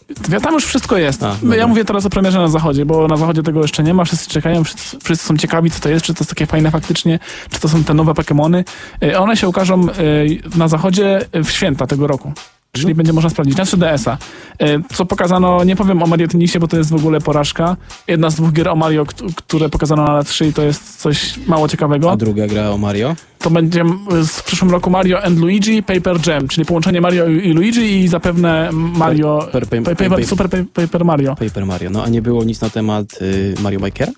[0.43, 1.23] Tam już wszystko jest.
[1.23, 4.05] A, ja mówię teraz o premierze na zachodzie, bo na zachodzie tego jeszcze nie ma.
[4.05, 7.19] Wszyscy czekają, wszyscy, wszyscy są ciekawi, co to jest, czy to jest takie fajne faktycznie,
[7.51, 8.63] czy to są te nowe Pokémony.
[9.03, 12.33] Y, One się ukażą y, na zachodzie w święta tego roku.
[12.75, 12.95] Czyli No.
[12.95, 14.17] będzie można sprawdzić na 3DS-a.
[14.65, 17.77] Y, Co pokazano, nie powiem o Mario Tennisie, bo to jest w ogóle porażka.
[18.07, 21.37] Jedna z dwóch gier o Mario, kt- które pokazano na 3 i to jest coś
[21.47, 22.11] mało ciekawego.
[22.11, 23.15] A druga gra o Mario.
[23.39, 23.83] To będzie
[24.27, 28.69] w przyszłym roku Mario and Luigi Paper Jam, czyli połączenie Mario i Luigi i zapewne
[28.73, 29.47] Mario...
[29.51, 31.35] Per- per- per- Paper, per- Super Pa- Paper Mario.
[31.35, 31.89] Paper Mario.
[31.89, 34.11] No, a nie było nic na temat y, Mario Makera?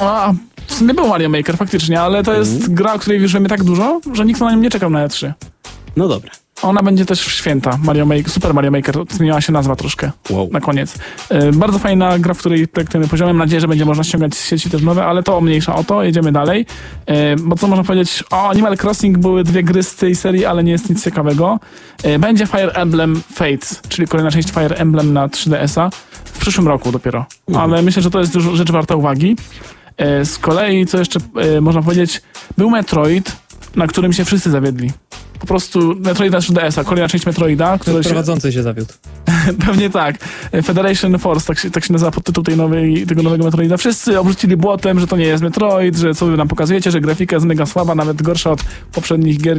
[0.00, 0.32] A,
[0.66, 2.74] w sumie był Mario Maker faktycznie, ale to jest Mhm.
[2.74, 5.32] gra, o której wiemy tak dużo, że nikt na nią nie czekał na E3.
[5.96, 6.30] No dobra.
[6.62, 7.78] Ona będzie też w święta.
[7.82, 10.48] Mario Maker, Super Mario Maker, zmieniła się nazwa troszkę Wow.
[10.52, 10.94] na koniec.
[11.28, 13.36] E, bardzo fajna gra, w której traktujemy poziomem.
[13.36, 16.02] Mam nadzieję, że będzie można ściągać z sieci też nowe, ale to mniejsza o to.
[16.02, 16.66] Jedziemy dalej.
[17.06, 18.24] E, bo co można powiedzieć?
[18.30, 21.60] O Animal Crossing były dwie gry z tej serii, ale nie jest nic ciekawego.
[22.02, 25.90] E, będzie Fire Emblem Fates, czyli kolejna część Fire Emblem na 3DS-a
[26.24, 27.26] w przyszłym roku dopiero.
[27.48, 27.70] Mhm.
[27.72, 29.36] Ale myślę, że to jest już rzecz warta uwagi.
[30.24, 31.20] Z kolei, co jeszcze
[31.60, 32.22] można powiedzieć,
[32.58, 33.36] był Metroid,
[33.76, 34.90] na którym się wszyscy zawiedli.
[35.40, 38.92] Po prostu Metroid na 3DS-a, kolejna część Metroida, która się, Prowadzący się zawiódł.
[39.66, 40.18] Pewnie tak.
[40.64, 43.76] Federation Force, tak się, tak się nazywa podtytuł tej nowej, tego nowego Metroida.
[43.76, 47.36] Wszyscy obrzucili błotem, że to nie jest Metroid, że co wy nam pokazujecie, że grafika
[47.36, 49.58] jest mega słaba, nawet gorsza od poprzednich gier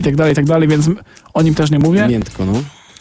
[0.00, 0.90] i tak dalej, i tak dalej, więc
[1.34, 2.08] o nim też nie mówię.
[2.08, 2.52] Miętko, no.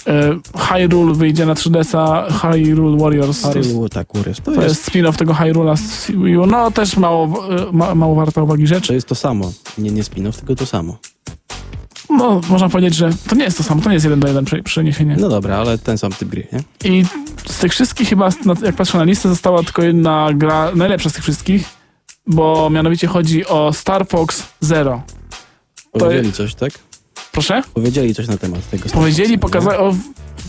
[0.07, 3.43] E, Hyrule wyjdzie na 3DS-a, Hyrule Warriors.
[3.53, 4.37] Hyrule tak, Warriors.
[4.41, 6.45] To, to jest, jest spin-off tego Hyrule'a z Wii U.
[6.45, 8.87] No też mało, e, ma, mało warta uwagi rzecz.
[8.87, 9.51] to jest to samo.
[9.77, 10.97] Nie, nie spin-off, tylko to samo.
[12.09, 14.45] No, można powiedzieć, że to nie jest to samo, to nie jest jeden do jeden
[14.45, 15.15] prze- przeniesienie.
[15.19, 16.89] No dobra, ale ten sam typ gry, nie?
[16.91, 17.05] I
[17.49, 18.29] z tych wszystkich chyba,
[18.63, 21.63] jak patrzę na listę, została tylko jedna gra, najlepsza z tych wszystkich,
[22.27, 25.01] bo mianowicie chodzi o Star Fox Zero.
[25.91, 26.71] Powiedzieli coś, tak?
[27.37, 27.61] Proszę?
[27.73, 28.89] Powiedzieli coś na temat tego.
[28.89, 29.95] Powiedzieli, pokazali, o,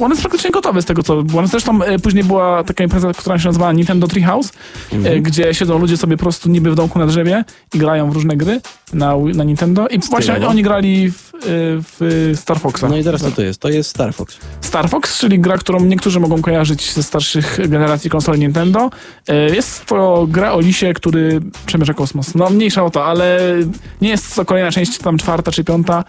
[0.01, 1.47] on jest praktycznie gotowy z tego, co było.
[1.47, 4.51] Zresztą e, później była taka impreza, która się nazywała Nintendo Treehouse,
[4.93, 5.23] e, Mhm.
[5.23, 8.37] gdzie siedzą ludzie sobie po prostu niby w domku na drzewie i grają w różne
[8.37, 8.61] gry
[8.93, 11.47] na, na Nintendo i właśnie oni grali w, e,
[11.99, 12.83] w Star Foxa.
[12.89, 13.61] No i teraz co to jest?
[13.61, 14.39] To jest Star Fox.
[14.61, 18.91] Star Fox, czyli gra, którą niektórzy mogą kojarzyć ze starszych generacji konsol Nintendo.
[19.55, 22.35] Jest to gra o lisie, który przemierza kosmos.
[22.35, 23.41] No mniejsza o to, ale
[24.01, 26.05] nie jest to kolejna część, tam czwarta czy piąta,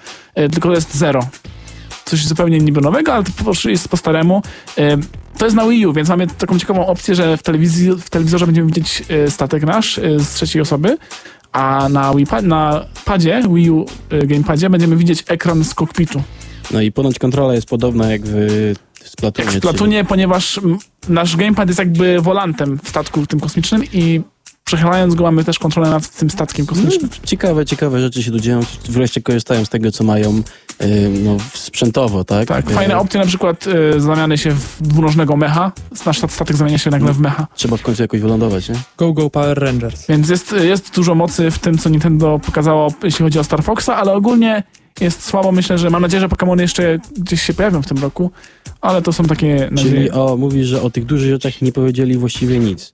[0.51, 1.27] tylko jest zero.
[2.09, 4.41] Coś zupełnie niby nowego, ale to po prostu jest po staremu.
[4.77, 4.97] E,
[5.37, 8.45] To jest na Wii U, więc mamy taką ciekawą opcję, że w, telewizji, w telewizorze
[8.45, 10.97] będziemy widzieć e, statek nasz e, z trzeciej osoby,
[11.51, 13.85] a na, Wii na padzie, Wii U
[14.27, 16.21] Gamepadzie będziemy widzieć ekran z kokpitu.
[16.71, 18.33] No i ponoć kontrola jest podobna jak w,
[19.03, 19.45] w Splatunie.
[19.45, 20.77] Jak w Platunie, ponieważ mm,
[21.09, 24.21] nasz gamepad jest jakby wolantem w statku tym kosmicznym i
[24.69, 27.09] przechylając go mamy też kontrolę nad tym statkiem kosmicznym.
[27.11, 28.59] No, ciekawe, ciekawe rzeczy się tu dzieją.
[28.89, 30.41] Wreszcie korzystają z tego, co mają
[30.81, 32.47] y, no, sprzętowo, tak?
[32.47, 35.71] Tak, Y, fajne opcje, na przykład y, zamiany się w dwunożnego mecha.
[36.05, 37.47] Nasz stat- statek zamienia się nagle w mecha.
[37.55, 38.75] Trzeba w końcu jakoś wylądować, nie?
[38.97, 40.07] Go Go Power Rangers.
[40.09, 43.89] Więc jest, jest dużo mocy w tym, co Nintendo pokazało, jeśli chodzi o Star Foxa,
[43.89, 44.63] ale ogólnie
[45.01, 45.51] jest słabo.
[45.51, 48.31] Myślę, że mam nadzieję, że Pokémony jeszcze gdzieś się pojawią w tym roku,
[48.81, 49.95] ale to są takie nadzieje.
[49.95, 52.93] Czyli o, mówisz, że o tych dużych rzeczach nie powiedzieli właściwie nic.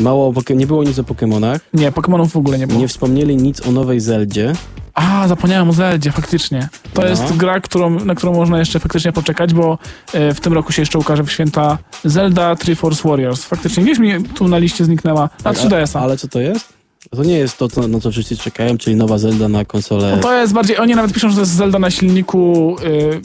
[0.00, 2.80] Mało nie było nic o Pokémonach, Nie, Pokémonów w ogóle nie było.
[2.80, 4.52] nie wspomnieli nic o nowej Zeldzie.
[4.94, 6.68] A, zapomniałem o Zeldzie, faktycznie.
[6.94, 7.08] To No.
[7.08, 9.78] jest gra, którą, na którą można jeszcze faktycznie poczekać, bo
[10.12, 13.44] e, w tym roku się jeszcze ukaże w święta Zelda Three Force Warriors.
[13.44, 15.28] Faktycznie gdzieś mi tu na liście zniknęła.
[15.44, 16.00] Na 3DS-a.
[16.00, 16.72] Ale co to jest?
[17.16, 20.12] To nie jest to, co, na co wszyscy czekają, czyli nowa Zelda na konsolę.
[20.16, 23.20] No to jest bardziej, oni nawet piszą, że to jest Zelda na silniku, y,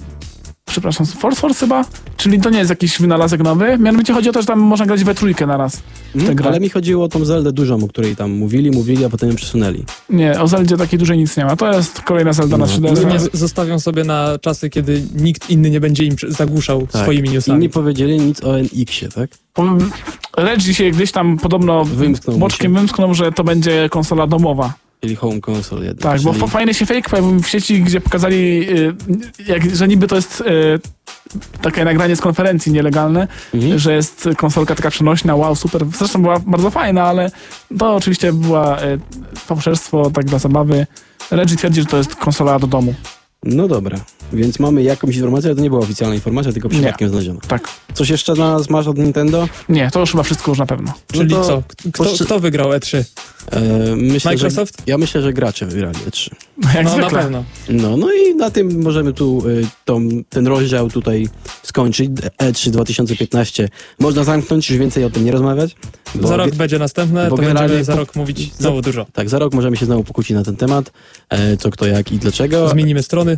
[0.70, 1.86] przepraszam, Force Force chyba?
[2.18, 3.78] Czyli to nie jest jakiś wynalazek nowy.
[3.78, 5.82] Mianowicie chodzi o to, że tam można grać we trójkę na raz.
[6.16, 9.30] Mm, ale mi chodziło o tą Zeldę dużą, o której tam mówili, mówili, a potem
[9.30, 9.84] ją przesunęli.
[10.10, 11.56] Nie, o Zeldzie takiej dużej nic nie ma.
[11.56, 12.72] To jest kolejna Zelda na No.
[12.72, 13.06] 3DS.
[13.14, 17.02] Nie z- zostawią sobie na czasy, kiedy nikt inny nie będzie im zagłuszał Tak.
[17.02, 17.60] swoimi I newsami.
[17.60, 19.30] nie powiedzieli nic o NX-ie, tak?
[20.38, 22.80] Reggie się gdzieś tam podobno Wymknął boczkiem się.
[22.80, 24.74] wymsknął, że to będzie konsola domowa.
[25.02, 25.98] Czyli home console jeden.
[25.98, 26.42] Tak, bo czyli...
[26.42, 28.96] fa- fajny się fake pojawił w sieci, gdzie pokazali, y,
[29.48, 30.46] jak, że niby to jest y,
[31.62, 33.80] takie nagranie z konferencji nielegalne, Mhm.
[33.80, 35.86] że jest konsolka taka przenośna, wow, super.
[35.98, 37.32] Zresztą była bardzo fajna, ale
[37.80, 39.00] to oczywiście była y,
[39.36, 40.88] fałszerstwo, tak dla zabawy.
[41.32, 42.94] Reggie twierdzi, że to jest konsola do domu.
[43.44, 44.00] No dobra,
[44.34, 47.40] więc mamy jakąś informację, ale to nie była oficjalna informacja, tylko przypadkiem znaleziona.
[47.48, 47.70] Tak.
[47.94, 49.48] Coś jeszcze dla nas masz od Nintendo?
[49.70, 50.94] Nie, to już chyba wszystko już na pewno.
[51.12, 51.64] Czyli No to co?
[51.94, 53.04] Kto, kto wygrał E3?
[53.52, 53.62] E,
[53.96, 54.78] myślę, Microsoft?
[54.78, 56.30] Że, ja myślę, że gracze wygrali E3.
[56.76, 57.10] Jak No na zwykle.
[57.22, 57.44] pewno.
[57.70, 61.30] No, no i na tym możemy tu y, tą, ten rozdział tutaj
[61.64, 62.10] skończyć.
[62.42, 63.70] E3 2015
[64.00, 65.76] można zamknąć, już więcej o tym nie rozmawiać.
[66.16, 69.06] Bo Za rok będzie następne, bo to generalnie będziemy za rok mówić za- znowu dużo.
[69.14, 70.92] Tak, za rok możemy się znowu pokłócić na ten temat,
[71.30, 72.70] e, co, kto, jak i dlaczego.
[72.70, 73.38] Zmienimy strony.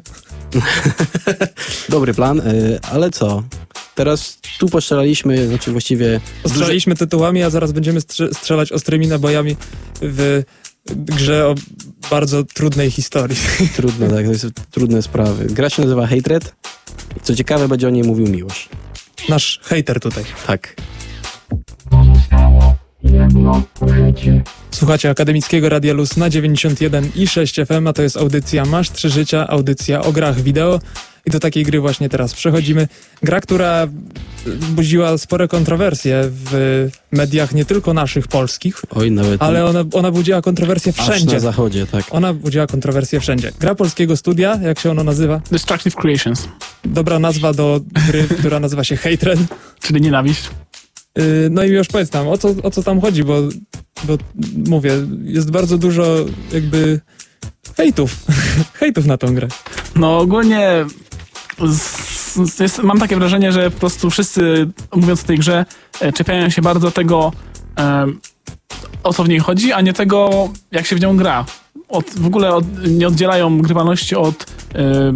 [1.90, 2.44] Dobry plan, e,
[2.92, 3.44] ale co?
[3.96, 6.20] Teraz tu postrzelaliśmy, znaczy właściwie...
[6.48, 9.56] Strzelaliśmy tytułami, a zaraz będziemy strze- strzelać ostrymi nabojami
[10.02, 10.44] w
[10.86, 11.56] grze o
[12.12, 13.38] bardzo trudnej historii.
[13.76, 15.46] Trudne, tak, to jest trudne sprawy.
[15.46, 16.56] Gra się nazywa Hatred.
[17.24, 18.70] Co ciekawe, będzie o niej mówił Miłosz.
[19.30, 20.24] Nasz hater tutaj.
[20.48, 20.76] Tak.
[24.72, 29.10] Słuchacie Akademickiego Radia Luz na 91 i 6 FM, a to jest audycja Masz Trzy
[29.10, 30.80] Życia, audycja o grach wideo.
[31.26, 32.88] I do takiej gry właśnie teraz przechodzimy.
[33.24, 33.88] Gra, która
[34.72, 40.42] budziła spore kontrowersje w mediach nie tylko naszych polskich, Oj, nawet ale ona, ona budziła
[40.42, 41.34] kontrowersje aż wszędzie.
[41.34, 42.06] na zachodzie, tak.
[42.12, 43.52] Ona budziła kontrowersje wszędzie.
[43.60, 45.42] Gra polskiego studia, jak się ono nazywa?
[45.52, 46.48] Destructive Creations,
[46.86, 49.40] Dobra nazwa do gry, która nazywa się Hatred.
[49.82, 50.50] czyli nienawiść.
[51.18, 53.42] Yy, No i już powiedz nam, o co, o co tam chodzi, bo,
[54.04, 54.18] bo
[54.68, 54.92] mówię,
[55.24, 56.16] jest bardzo dużo
[56.54, 57.00] jakby
[57.78, 58.16] hejtów,
[58.80, 59.48] hejtów na tą grę.
[59.96, 60.86] No ogólnie
[62.60, 65.66] jest, mam takie wrażenie, że po prostu wszyscy, mówiąc o tej grze,
[66.02, 67.32] e, czepiają się bardzo tego,
[67.80, 68.08] e,
[69.04, 71.46] o co w niej chodzi, a nie tego, jak się w nią gra.
[71.90, 74.46] Od, w ogóle od, nie oddzielają grywalności od,
[74.76, 75.14] e,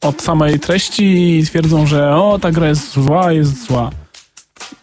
[0.00, 3.90] od samej treści i twierdzą, że o, ta gra jest zła, jest zła.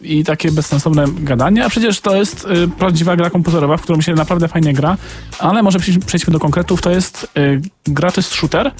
[0.00, 4.14] I takie bezsensowne gadanie, a przecież to jest y, prawdziwa gra komputerowa, w którą się
[4.14, 4.96] naprawdę fajnie gra,
[5.38, 8.72] ale może przejdźmy- do konkretów, to jest y, gra, to jest shooter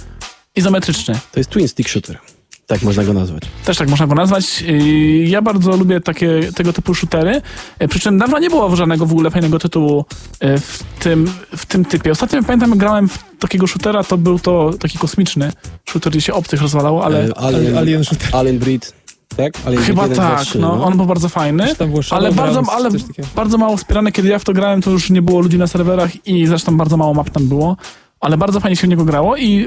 [0.56, 1.14] izometryczny.
[1.32, 2.18] To jest Twin Stick Shooter.
[2.66, 3.42] Tak można go nazwać.
[3.64, 4.64] Też tak można go nazwać.
[4.68, 7.42] Y, Ja bardzo lubię takie, tego typu shootery,
[7.82, 10.04] y, przy czym dawno nie było żadnego w ogóle fajnego tytułu
[10.44, 12.10] y, w tym, w tym typie.
[12.10, 15.52] Ostatnio pamiętam, grałem w takiego shootera, to był to taki kosmiczny
[15.88, 18.28] shooter, gdzie się obcych rozwalało, ale E, Alien, Alien Shooter.
[18.36, 18.92] Alien Breed,
[19.36, 19.52] tak?
[19.66, 21.74] Alien chyba Breed 1, 2, tak, 3, no, on był bardzo fajny.
[22.10, 22.90] Ale bardzo, ale
[23.34, 24.12] bardzo mało wspierane.
[24.12, 26.96] Kiedy ja w to grałem, to już nie było ludzi na serwerach i zresztą bardzo
[26.96, 27.76] mało map tam było.
[28.20, 29.66] Ale bardzo fajnie się w niego grało i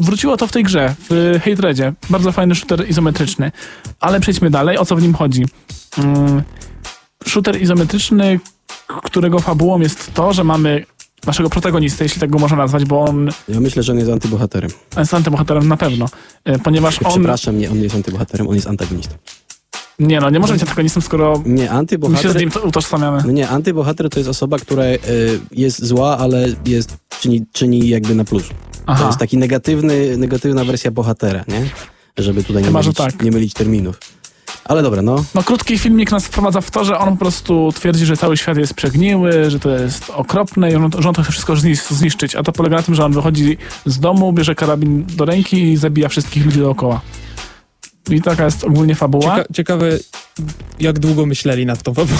[0.00, 1.92] wróciło to w tej grze, w Hatredzie.
[2.10, 3.52] Bardzo fajny shooter izometryczny.
[4.00, 5.44] Ale przejdźmy dalej, o co w nim chodzi.
[5.98, 6.42] Mm,
[7.28, 8.40] shooter izometryczny,
[9.04, 10.84] którego fabułą jest to, że mamy
[11.26, 14.70] naszego protagonistę, jeśli tak go można nazwać, bo on Ja myślę, że on jest antybohaterem.
[14.96, 16.06] jest antybohaterem na pewno.
[16.44, 17.12] E, Ponieważ on...
[17.12, 19.14] Przepraszam, nie, on nie jest antybohaterem, on jest antagonistą.
[19.98, 22.36] Nie no, nie może być antagonistą, skoro Nie, my się z antybohater...
[22.36, 23.22] nim to utożsamiamy.
[23.26, 24.98] No nie, antybohater to jest osoba, która y,
[25.52, 28.42] jest zła, ale jest, czyni, czyni jakby na plus.
[28.86, 29.06] To Aha.
[29.06, 31.64] jest taki negatywny, negatywna wersja bohatera, nie?
[32.18, 33.22] Żeby tutaj nie Chyba, mylić, tak.
[33.22, 33.98] nie mylić terminów.
[34.64, 35.24] Ale dobra, no.
[35.34, 38.56] No krótki filmik nas wprowadza w to, że on po prostu twierdzi, że cały świat
[38.58, 42.36] jest przegniły, że to jest okropne i on, że on to chce wszystko znisz- zniszczyć.
[42.36, 45.76] A to polega na tym, że on wychodzi z domu, bierze karabin do ręki i
[45.76, 47.00] zabija wszystkich ludzi dookoła.
[48.10, 49.36] I taka jest ogólnie fabuła.
[49.36, 49.98] Cieka ciekawe,
[50.80, 52.18] jak długo myśleli nad tą fabułą.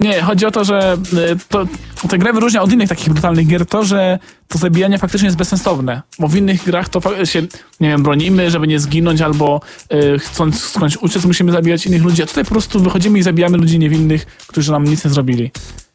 [0.00, 1.66] Nie, chodzi o to, że y, to,
[2.08, 6.02] tę grę wyróżnia od innych takich brutalnych gier to, że to zabijanie faktycznie jest bezsensowne.
[6.18, 7.42] Bo w innych grach to się,
[7.80, 9.60] nie wiem, bronimy, żeby nie zginąć, albo
[9.92, 12.22] y, chcąc skądś uciec, musimy zabijać innych ludzi.
[12.22, 15.50] A tutaj po prostu wychodzimy i zabijamy ludzi niewinnych, którzy nam nic nie zrobili.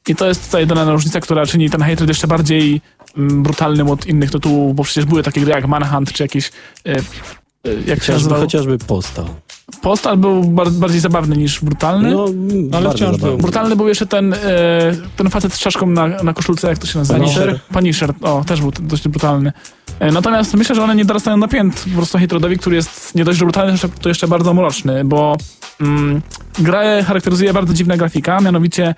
[0.08, 2.82] I to jest ta jedyna różnica, która czyni ten hatred jeszcze bardziej
[3.18, 6.52] mm, brutalnym od innych tytułów, bo przecież były takie gry jak Manhunt, czy jakieś...
[6.88, 7.04] Y,
[7.64, 9.26] jak Chociażby, chociażby Postal.
[9.82, 12.12] Postal był bar- bardziej zabawny niż brutalny.
[12.12, 12.26] No,
[12.78, 13.28] ale wciąż zabawny.
[13.28, 13.38] był.
[13.38, 14.38] Brutalny był jeszcze ten, e,
[15.16, 17.20] ten facet z czaszką na, na koszulce, jak to się nazywa?
[17.20, 17.60] Punisher?
[17.74, 19.54] Punisher, o, też był dość brutalny.
[20.00, 23.26] E, natomiast myślę, że one nie dorastają na pięt po prostu Hatrodowi, który jest nie
[23.26, 25.38] dość brutalny, to jeszcze bardzo mroczny, bo
[25.82, 26.22] mm,
[26.60, 28.96] grę charakteryzuje bardzo dziwna grafika, mianowicie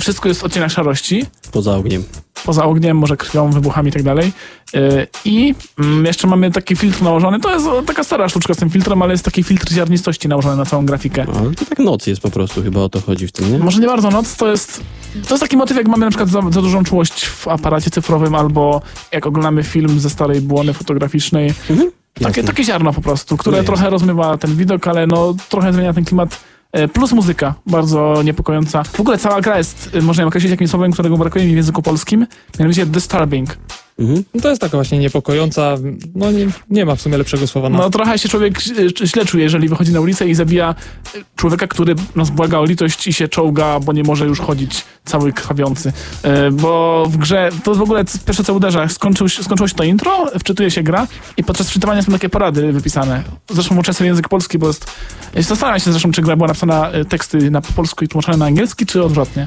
[0.00, 2.04] wszystko jest w odcieniach szarości, Poza ogniem.
[2.44, 4.32] poza ogniem, może krwią, wybuchami i tak dalej.
[4.74, 8.70] E, I mm, jeszcze mamy taki filtr nałożony, to jest taka stara sztuczka z tym
[8.70, 11.24] filtrem, ale jest taki filtr ziarnistości nałożony na całą grafikę.
[11.28, 13.58] No, ale to tak noc jest po prostu, chyba o to chodzi w tym, nie?
[13.58, 14.80] Może nie bardzo noc, to jest.
[15.28, 18.34] To jest taki motyw, jak mamy na przykład za, za dużą czułość w aparacie cyfrowym,
[18.34, 21.52] albo jak oglądamy film ze starej błony fotograficznej.
[21.70, 21.90] Mhm.
[22.22, 25.92] Takie, takie ziarno po prostu, które No trochę rozmywa ten widok, ale no trochę zmienia
[25.92, 26.40] ten klimat.
[26.72, 28.84] E, Plus muzyka, bardzo niepokojąca.
[28.84, 31.56] W ogóle cała gra jest, e, można ją określić jakimś słowem, którego brakuje mi w
[31.56, 32.26] języku polskim,
[32.58, 33.58] mianowicie disturbing.
[33.98, 34.24] Mhm.
[34.34, 35.76] No to jest taka właśnie niepokojąca,
[36.14, 38.60] no nie, nie ma w sumie lepszego słowa na No trochę się człowiek
[39.04, 40.74] źle czuje, jeżeli wychodzi na ulicę i zabija
[41.14, 44.84] e, człowieka, który nas błaga o litość i się czołga, bo nie może już chodzić
[45.04, 45.92] cały krwawiący.
[46.22, 49.84] E, Bo w grze, to w ogóle pierwsze co uderza, skończył, się- skończyło się to
[49.84, 51.06] intro, wczytuje się gra
[51.36, 53.22] i podczas wczytywania są takie porady wypisane.
[53.50, 54.86] Zresztą uczę sobie język polski, bo jest...
[55.34, 58.36] Ja się zastanawiam się zresztą, czy gra była napisana e, teksty na polsku i tłumaczone
[58.38, 59.46] na angielski, czy odwrotnie.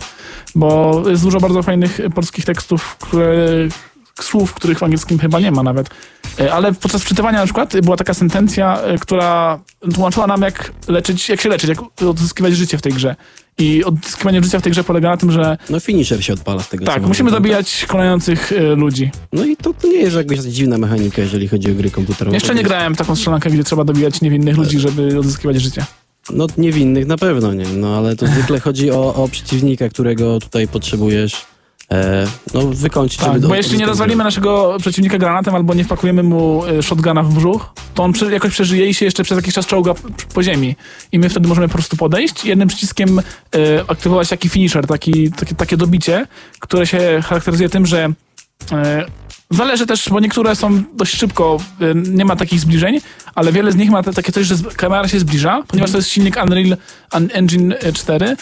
[0.56, 3.48] Bo jest dużo bardzo fajnych polskich tekstów, które
[4.22, 5.90] słów, których w angielskim chyba nie ma nawet.
[6.40, 9.60] E, Ale podczas czytywania na przykład była taka sentencja, e, która
[9.94, 13.16] tłumaczyła nam, jak leczyć, jak się leczyć, jak odzyskiwać życie w tej grze.
[13.58, 16.70] I odzyskiwanie życia w tej grze polega na tym, że No finisher się odpala z
[16.70, 16.86] tego.
[16.86, 19.12] tak, musimy zabijać kolejnych e, ludzi.
[19.34, 22.36] No i to, to nie jest jakaś dziwna mechanika, jeżeli chodzi o gry komputerowe.
[22.36, 25.86] Jeszcze nie grałem w taką strzelankę, gdzie trzeba dobijać niewinnych ludzi, żeby odzyskiwać życie.
[26.30, 30.68] No niewinnych na pewno nie, no ale to zwykle chodzi o, o przeciwnika, którego tutaj
[30.68, 31.38] potrzebujesz e,
[32.54, 36.66] no wykończyć, Tak, żeby bo jeśli nie rozwalimy naszego przeciwnika granatem albo nie wpakujemy mu
[36.66, 39.94] e, shotguna w brzuch, to on jakoś przeżyje i się jeszcze przez jakiś czas czołga
[40.34, 40.76] po ziemi.
[41.12, 43.24] I my wtedy możemy po prostu podejść i jednym przyciskiem e,
[43.88, 46.28] aktywować taki finisher, taki, takie, takie dobicie,
[46.60, 48.10] które się charakteryzuje tym, że
[48.72, 49.06] e,
[49.52, 53.00] Zależy też, bo niektóre są dość szybko, e, nie ma takich zbliżeń,
[53.36, 56.38] ale wiele z nich ma takie coś, że kamera się zbliża, ponieważ to jest silnik
[56.44, 56.78] Unreal
[57.14, 58.36] Un- Engine 4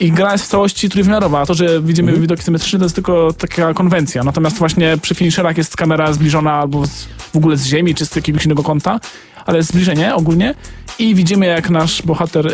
[0.00, 1.40] i gra jest w całości trójwymiarowa.
[1.40, 2.22] A to, że widzimy Mhm.
[2.22, 4.24] widoki symetryczne, to jest tylko taka konwencja.
[4.24, 8.16] Natomiast właśnie przy finisherach jest kamera zbliżona albo z, w ogóle z ziemi, czy z
[8.16, 9.00] jakiegoś innego kąta,
[9.46, 10.54] ale jest zbliżenie ogólnie
[10.98, 12.52] i widzimy, jak nasz bohater, y,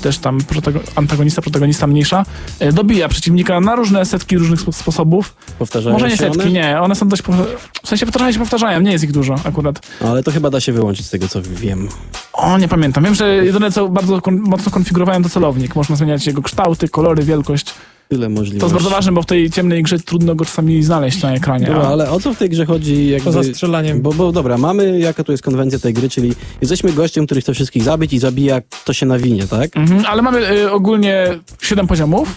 [0.00, 2.24] czy też tam protago- antagonista, protagonista mniejsza,
[2.62, 5.34] y, dobija przeciwnika na różne setki różnych spo- sposobów.
[5.58, 6.50] Powtarzają Może nie setki, one?
[6.50, 6.80] nie.
[6.80, 7.22] One są dość...
[7.82, 9.80] W sensie trochę się powtarzają, nie jest ich dużo akurat.
[10.00, 11.88] No, ale to chyba da się wyłączyć z tego, co wiem.
[12.32, 13.04] O, nie pamiętam.
[13.04, 15.76] Wiem, że jedyne co bardzo kon- mocno konfigurowałem to celownik.
[15.76, 17.74] Można zmieniać jego kształty, kolory, wielkość.
[18.10, 18.60] Tyle możliwości.
[18.60, 21.66] To jest bardzo ważne, bo w tej ciemnej grze trudno go czasami znaleźć na ekranie.
[21.66, 23.08] Dobra, ale o co w tej grze chodzi?
[23.08, 23.24] Jakby...
[23.24, 24.02] poza strzelaniem.
[24.02, 27.54] Bo, bo dobra, mamy, jaka tu jest konwencja tej gry, czyli jesteśmy gościem, który chce
[27.54, 29.76] wszystkich zabić i zabija, kto się nawinie, tak?
[29.76, 31.26] Mhm, ale mamy y, ogólnie
[31.62, 32.36] 7 poziomów,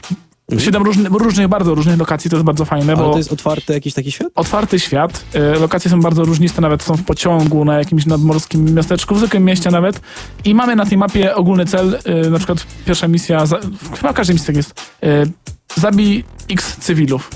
[0.60, 3.94] 7 różnych, bardzo różnych lokacji, to jest bardzo fajne, Ale bo to jest otwarty jakiś
[3.94, 4.28] taki świat?
[4.36, 9.16] otwarty świat, y, lokacje są bardzo różniste, nawet są w pociągu, na jakimś nadmorskim miasteczku,
[9.16, 10.02] w zwykłym mieście nawet
[10.46, 13.44] i mamy na tej mapie ogólny cel, y, na przykład pierwsza misja,
[13.96, 17.30] chyba w każdej misji tak jest, y, zabij x cywilów.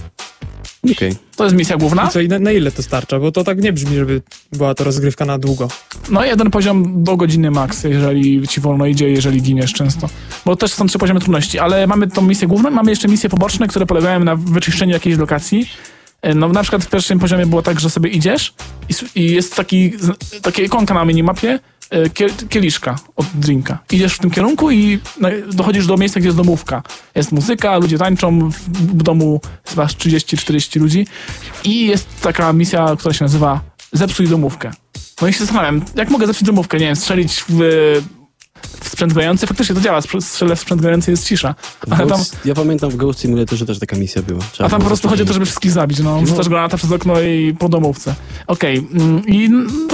[0.92, 1.16] Okej.
[1.36, 2.08] To jest misja główna.
[2.08, 3.20] I co, i na, na ile to starcza?
[3.20, 5.68] Bo to tak nie brzmi, żeby była to rozgrywka na długo.
[6.10, 10.10] No jeden poziom do godziny max, jeżeli ci wolno idzie, jeżeli giniesz często.
[10.46, 13.68] Bo też są trzy poziomy trudności, ale mamy tą misję główną, mamy jeszcze misje poboczne,
[13.68, 15.70] które polegają na wyczyszczeniu jakiejś lokacji.
[16.22, 18.54] E, No na przykład w pierwszym poziomie było tak, że sobie idziesz
[18.90, 19.94] i, i jest taki,
[20.42, 21.60] taka ikonka na minimapie,
[22.50, 23.80] kieliszka od drinka.
[23.92, 25.00] Idziesz w tym kierunku i
[25.54, 26.84] dochodzisz do miejsca, gdzie jest domówka.
[27.16, 31.08] Jest muzyka, ludzie tańczą, w, domu chyba 30-40 ludzi
[31.64, 34.72] i jest taka misja, która się nazywa Zepsuj domówkę.
[35.22, 37.62] No i się zastanawiam, jak mogę zepsuć domówkę, nie wiem, strzelić w,
[38.82, 39.48] w sprzęt grający?
[39.48, 41.56] Faktycznie to działa, strzelę w sprzęt grający jest cisza.
[41.90, 44.44] Ale tam, Ghost, Ja pamiętam w Ghost Simulatorze też taka misja była.
[44.52, 46.26] Trzeba a tam po prostu chodzi o to, żeby wszystkich zabić, no.
[46.26, 48.16] Rzucasz granata przez okno i po domówce.
[48.48, 49.50] Okej, mm, i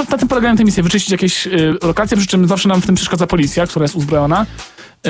[0.10, 2.96] na tym polegają te misje, wyczyścić jakieś y, lokacje, przy czym zawsze nam w tym
[2.96, 4.46] przeszkadza policja, która jest uzbrojona.
[5.08, 5.10] Y,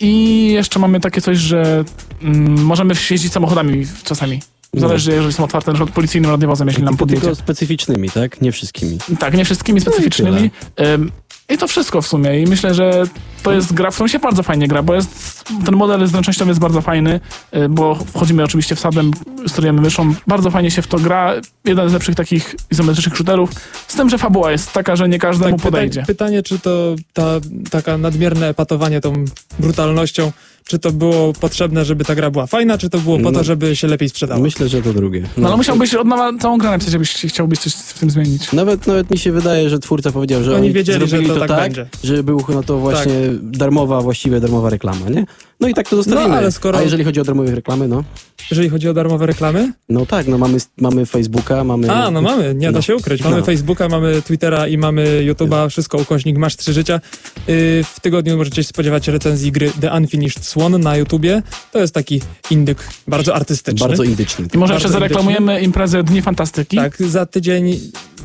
[0.00, 1.84] I jeszcze mamy takie coś, że
[2.22, 4.40] mm, możemy jeździć samochodami czasami.
[4.74, 7.20] Zależy, jeżeli są otwarte, na przykład policyjnym radiowozem, jeśli nam podjedzie.
[7.20, 8.40] tylko specyficznymi, tak?
[8.40, 8.98] Nie wszystkimi.
[9.18, 10.50] Tak, nie wszystkimi specyficznymi.
[10.80, 11.12] Ym,
[11.52, 12.40] I to wszystko w sumie.
[12.40, 13.02] I myślę, że
[13.42, 16.60] to jest gra, w którą się bardzo fajnie gra, bo jest, ten model zręcznościowy jest
[16.60, 17.20] bardzo fajny,
[17.56, 19.10] y, bo wchodzimy oczywiście wsadem,
[19.46, 20.14] sterujemy myszą.
[20.26, 21.32] Bardzo fajnie się w to gra.
[21.64, 23.50] Jeden z lepszych takich izometrycznych shooterów.
[23.88, 26.02] Z tym, że fabuła jest taka, że nie każdemu pyta- podejdzie.
[26.06, 27.24] pytanie, czy to ta
[27.70, 29.12] taka nadmierne epatowanie tą
[29.58, 30.32] brutalnością,
[30.66, 33.38] czy to było potrzebne, żeby ta gra była fajna, czy to było po No.
[33.38, 34.40] to, żeby się lepiej sprzedała?
[34.40, 35.22] Myślę, że to drugie.
[35.36, 38.52] No ale musiałbyś od nowa całą grę napisać, jakbyś chciałbyś coś w tym zmienić.
[38.52, 41.40] Nawet, nawet mi się wydaje, że twórca powiedział, że Oni oni, wiedzieli, że to to,
[41.40, 41.86] tak tak, będzie.
[42.04, 45.26] że był no to właśnie darmowa, właściwie darmowa reklama, nie?
[45.62, 46.28] No i tak to zostawimy.
[46.28, 48.04] No, ale skoro- A jeżeli chodzi o darmowe reklamy, no?
[48.50, 49.72] Jeżeli chodzi o darmowe reklamy?
[49.88, 51.90] No tak, no mamy, mamy Facebooka, mamy...
[51.92, 52.82] A, no mamy, nie da No.
[52.82, 53.22] się ukryć.
[53.22, 53.44] Mamy No.
[53.44, 57.00] Facebooka, mamy Twittera i mamy YouTube'a, wszystko ukośnik Masz Trzy Życia.
[57.48, 61.42] Yy, w tygodniu możecie się spodziewać recenzji gry The Unfinished Swan na YouTubie.
[61.72, 63.86] To jest taki indyk bardzo artystyczny.
[63.88, 64.44] Bardzo indyczny.
[64.54, 66.76] I może Bardzo jeszcze zareklamujemy imprezę Dni Fantastyki.
[66.76, 67.80] Tak, za tydzień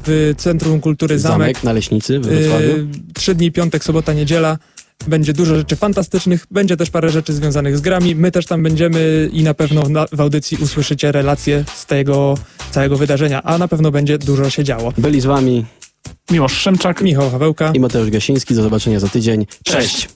[0.06, 1.38] w Centrum Kultury Zamek.
[1.40, 2.68] Zamek na Leśnicy we Wrocławiu.
[2.68, 4.58] Yy, Trzy dni, piątek, sobota, niedziela.
[5.08, 8.16] Będzie dużo rzeczy fantastycznych, będzie też parę rzeczy związanych z grami.
[8.16, 12.38] My też tam będziemy i na pewno na, w audycji usłyszycie relacje z tego
[12.72, 14.94] całego wydarzenia, a na pewno będzie dużo się działo.
[14.98, 15.66] Byli z wami
[16.32, 17.02] Miłosz Szymczak.
[17.02, 17.72] Michał Hawełka.
[17.74, 18.56] i Mateusz Gasiński.
[18.56, 19.46] Do zobaczenia za tydzień.
[19.64, 20.10] Cześć.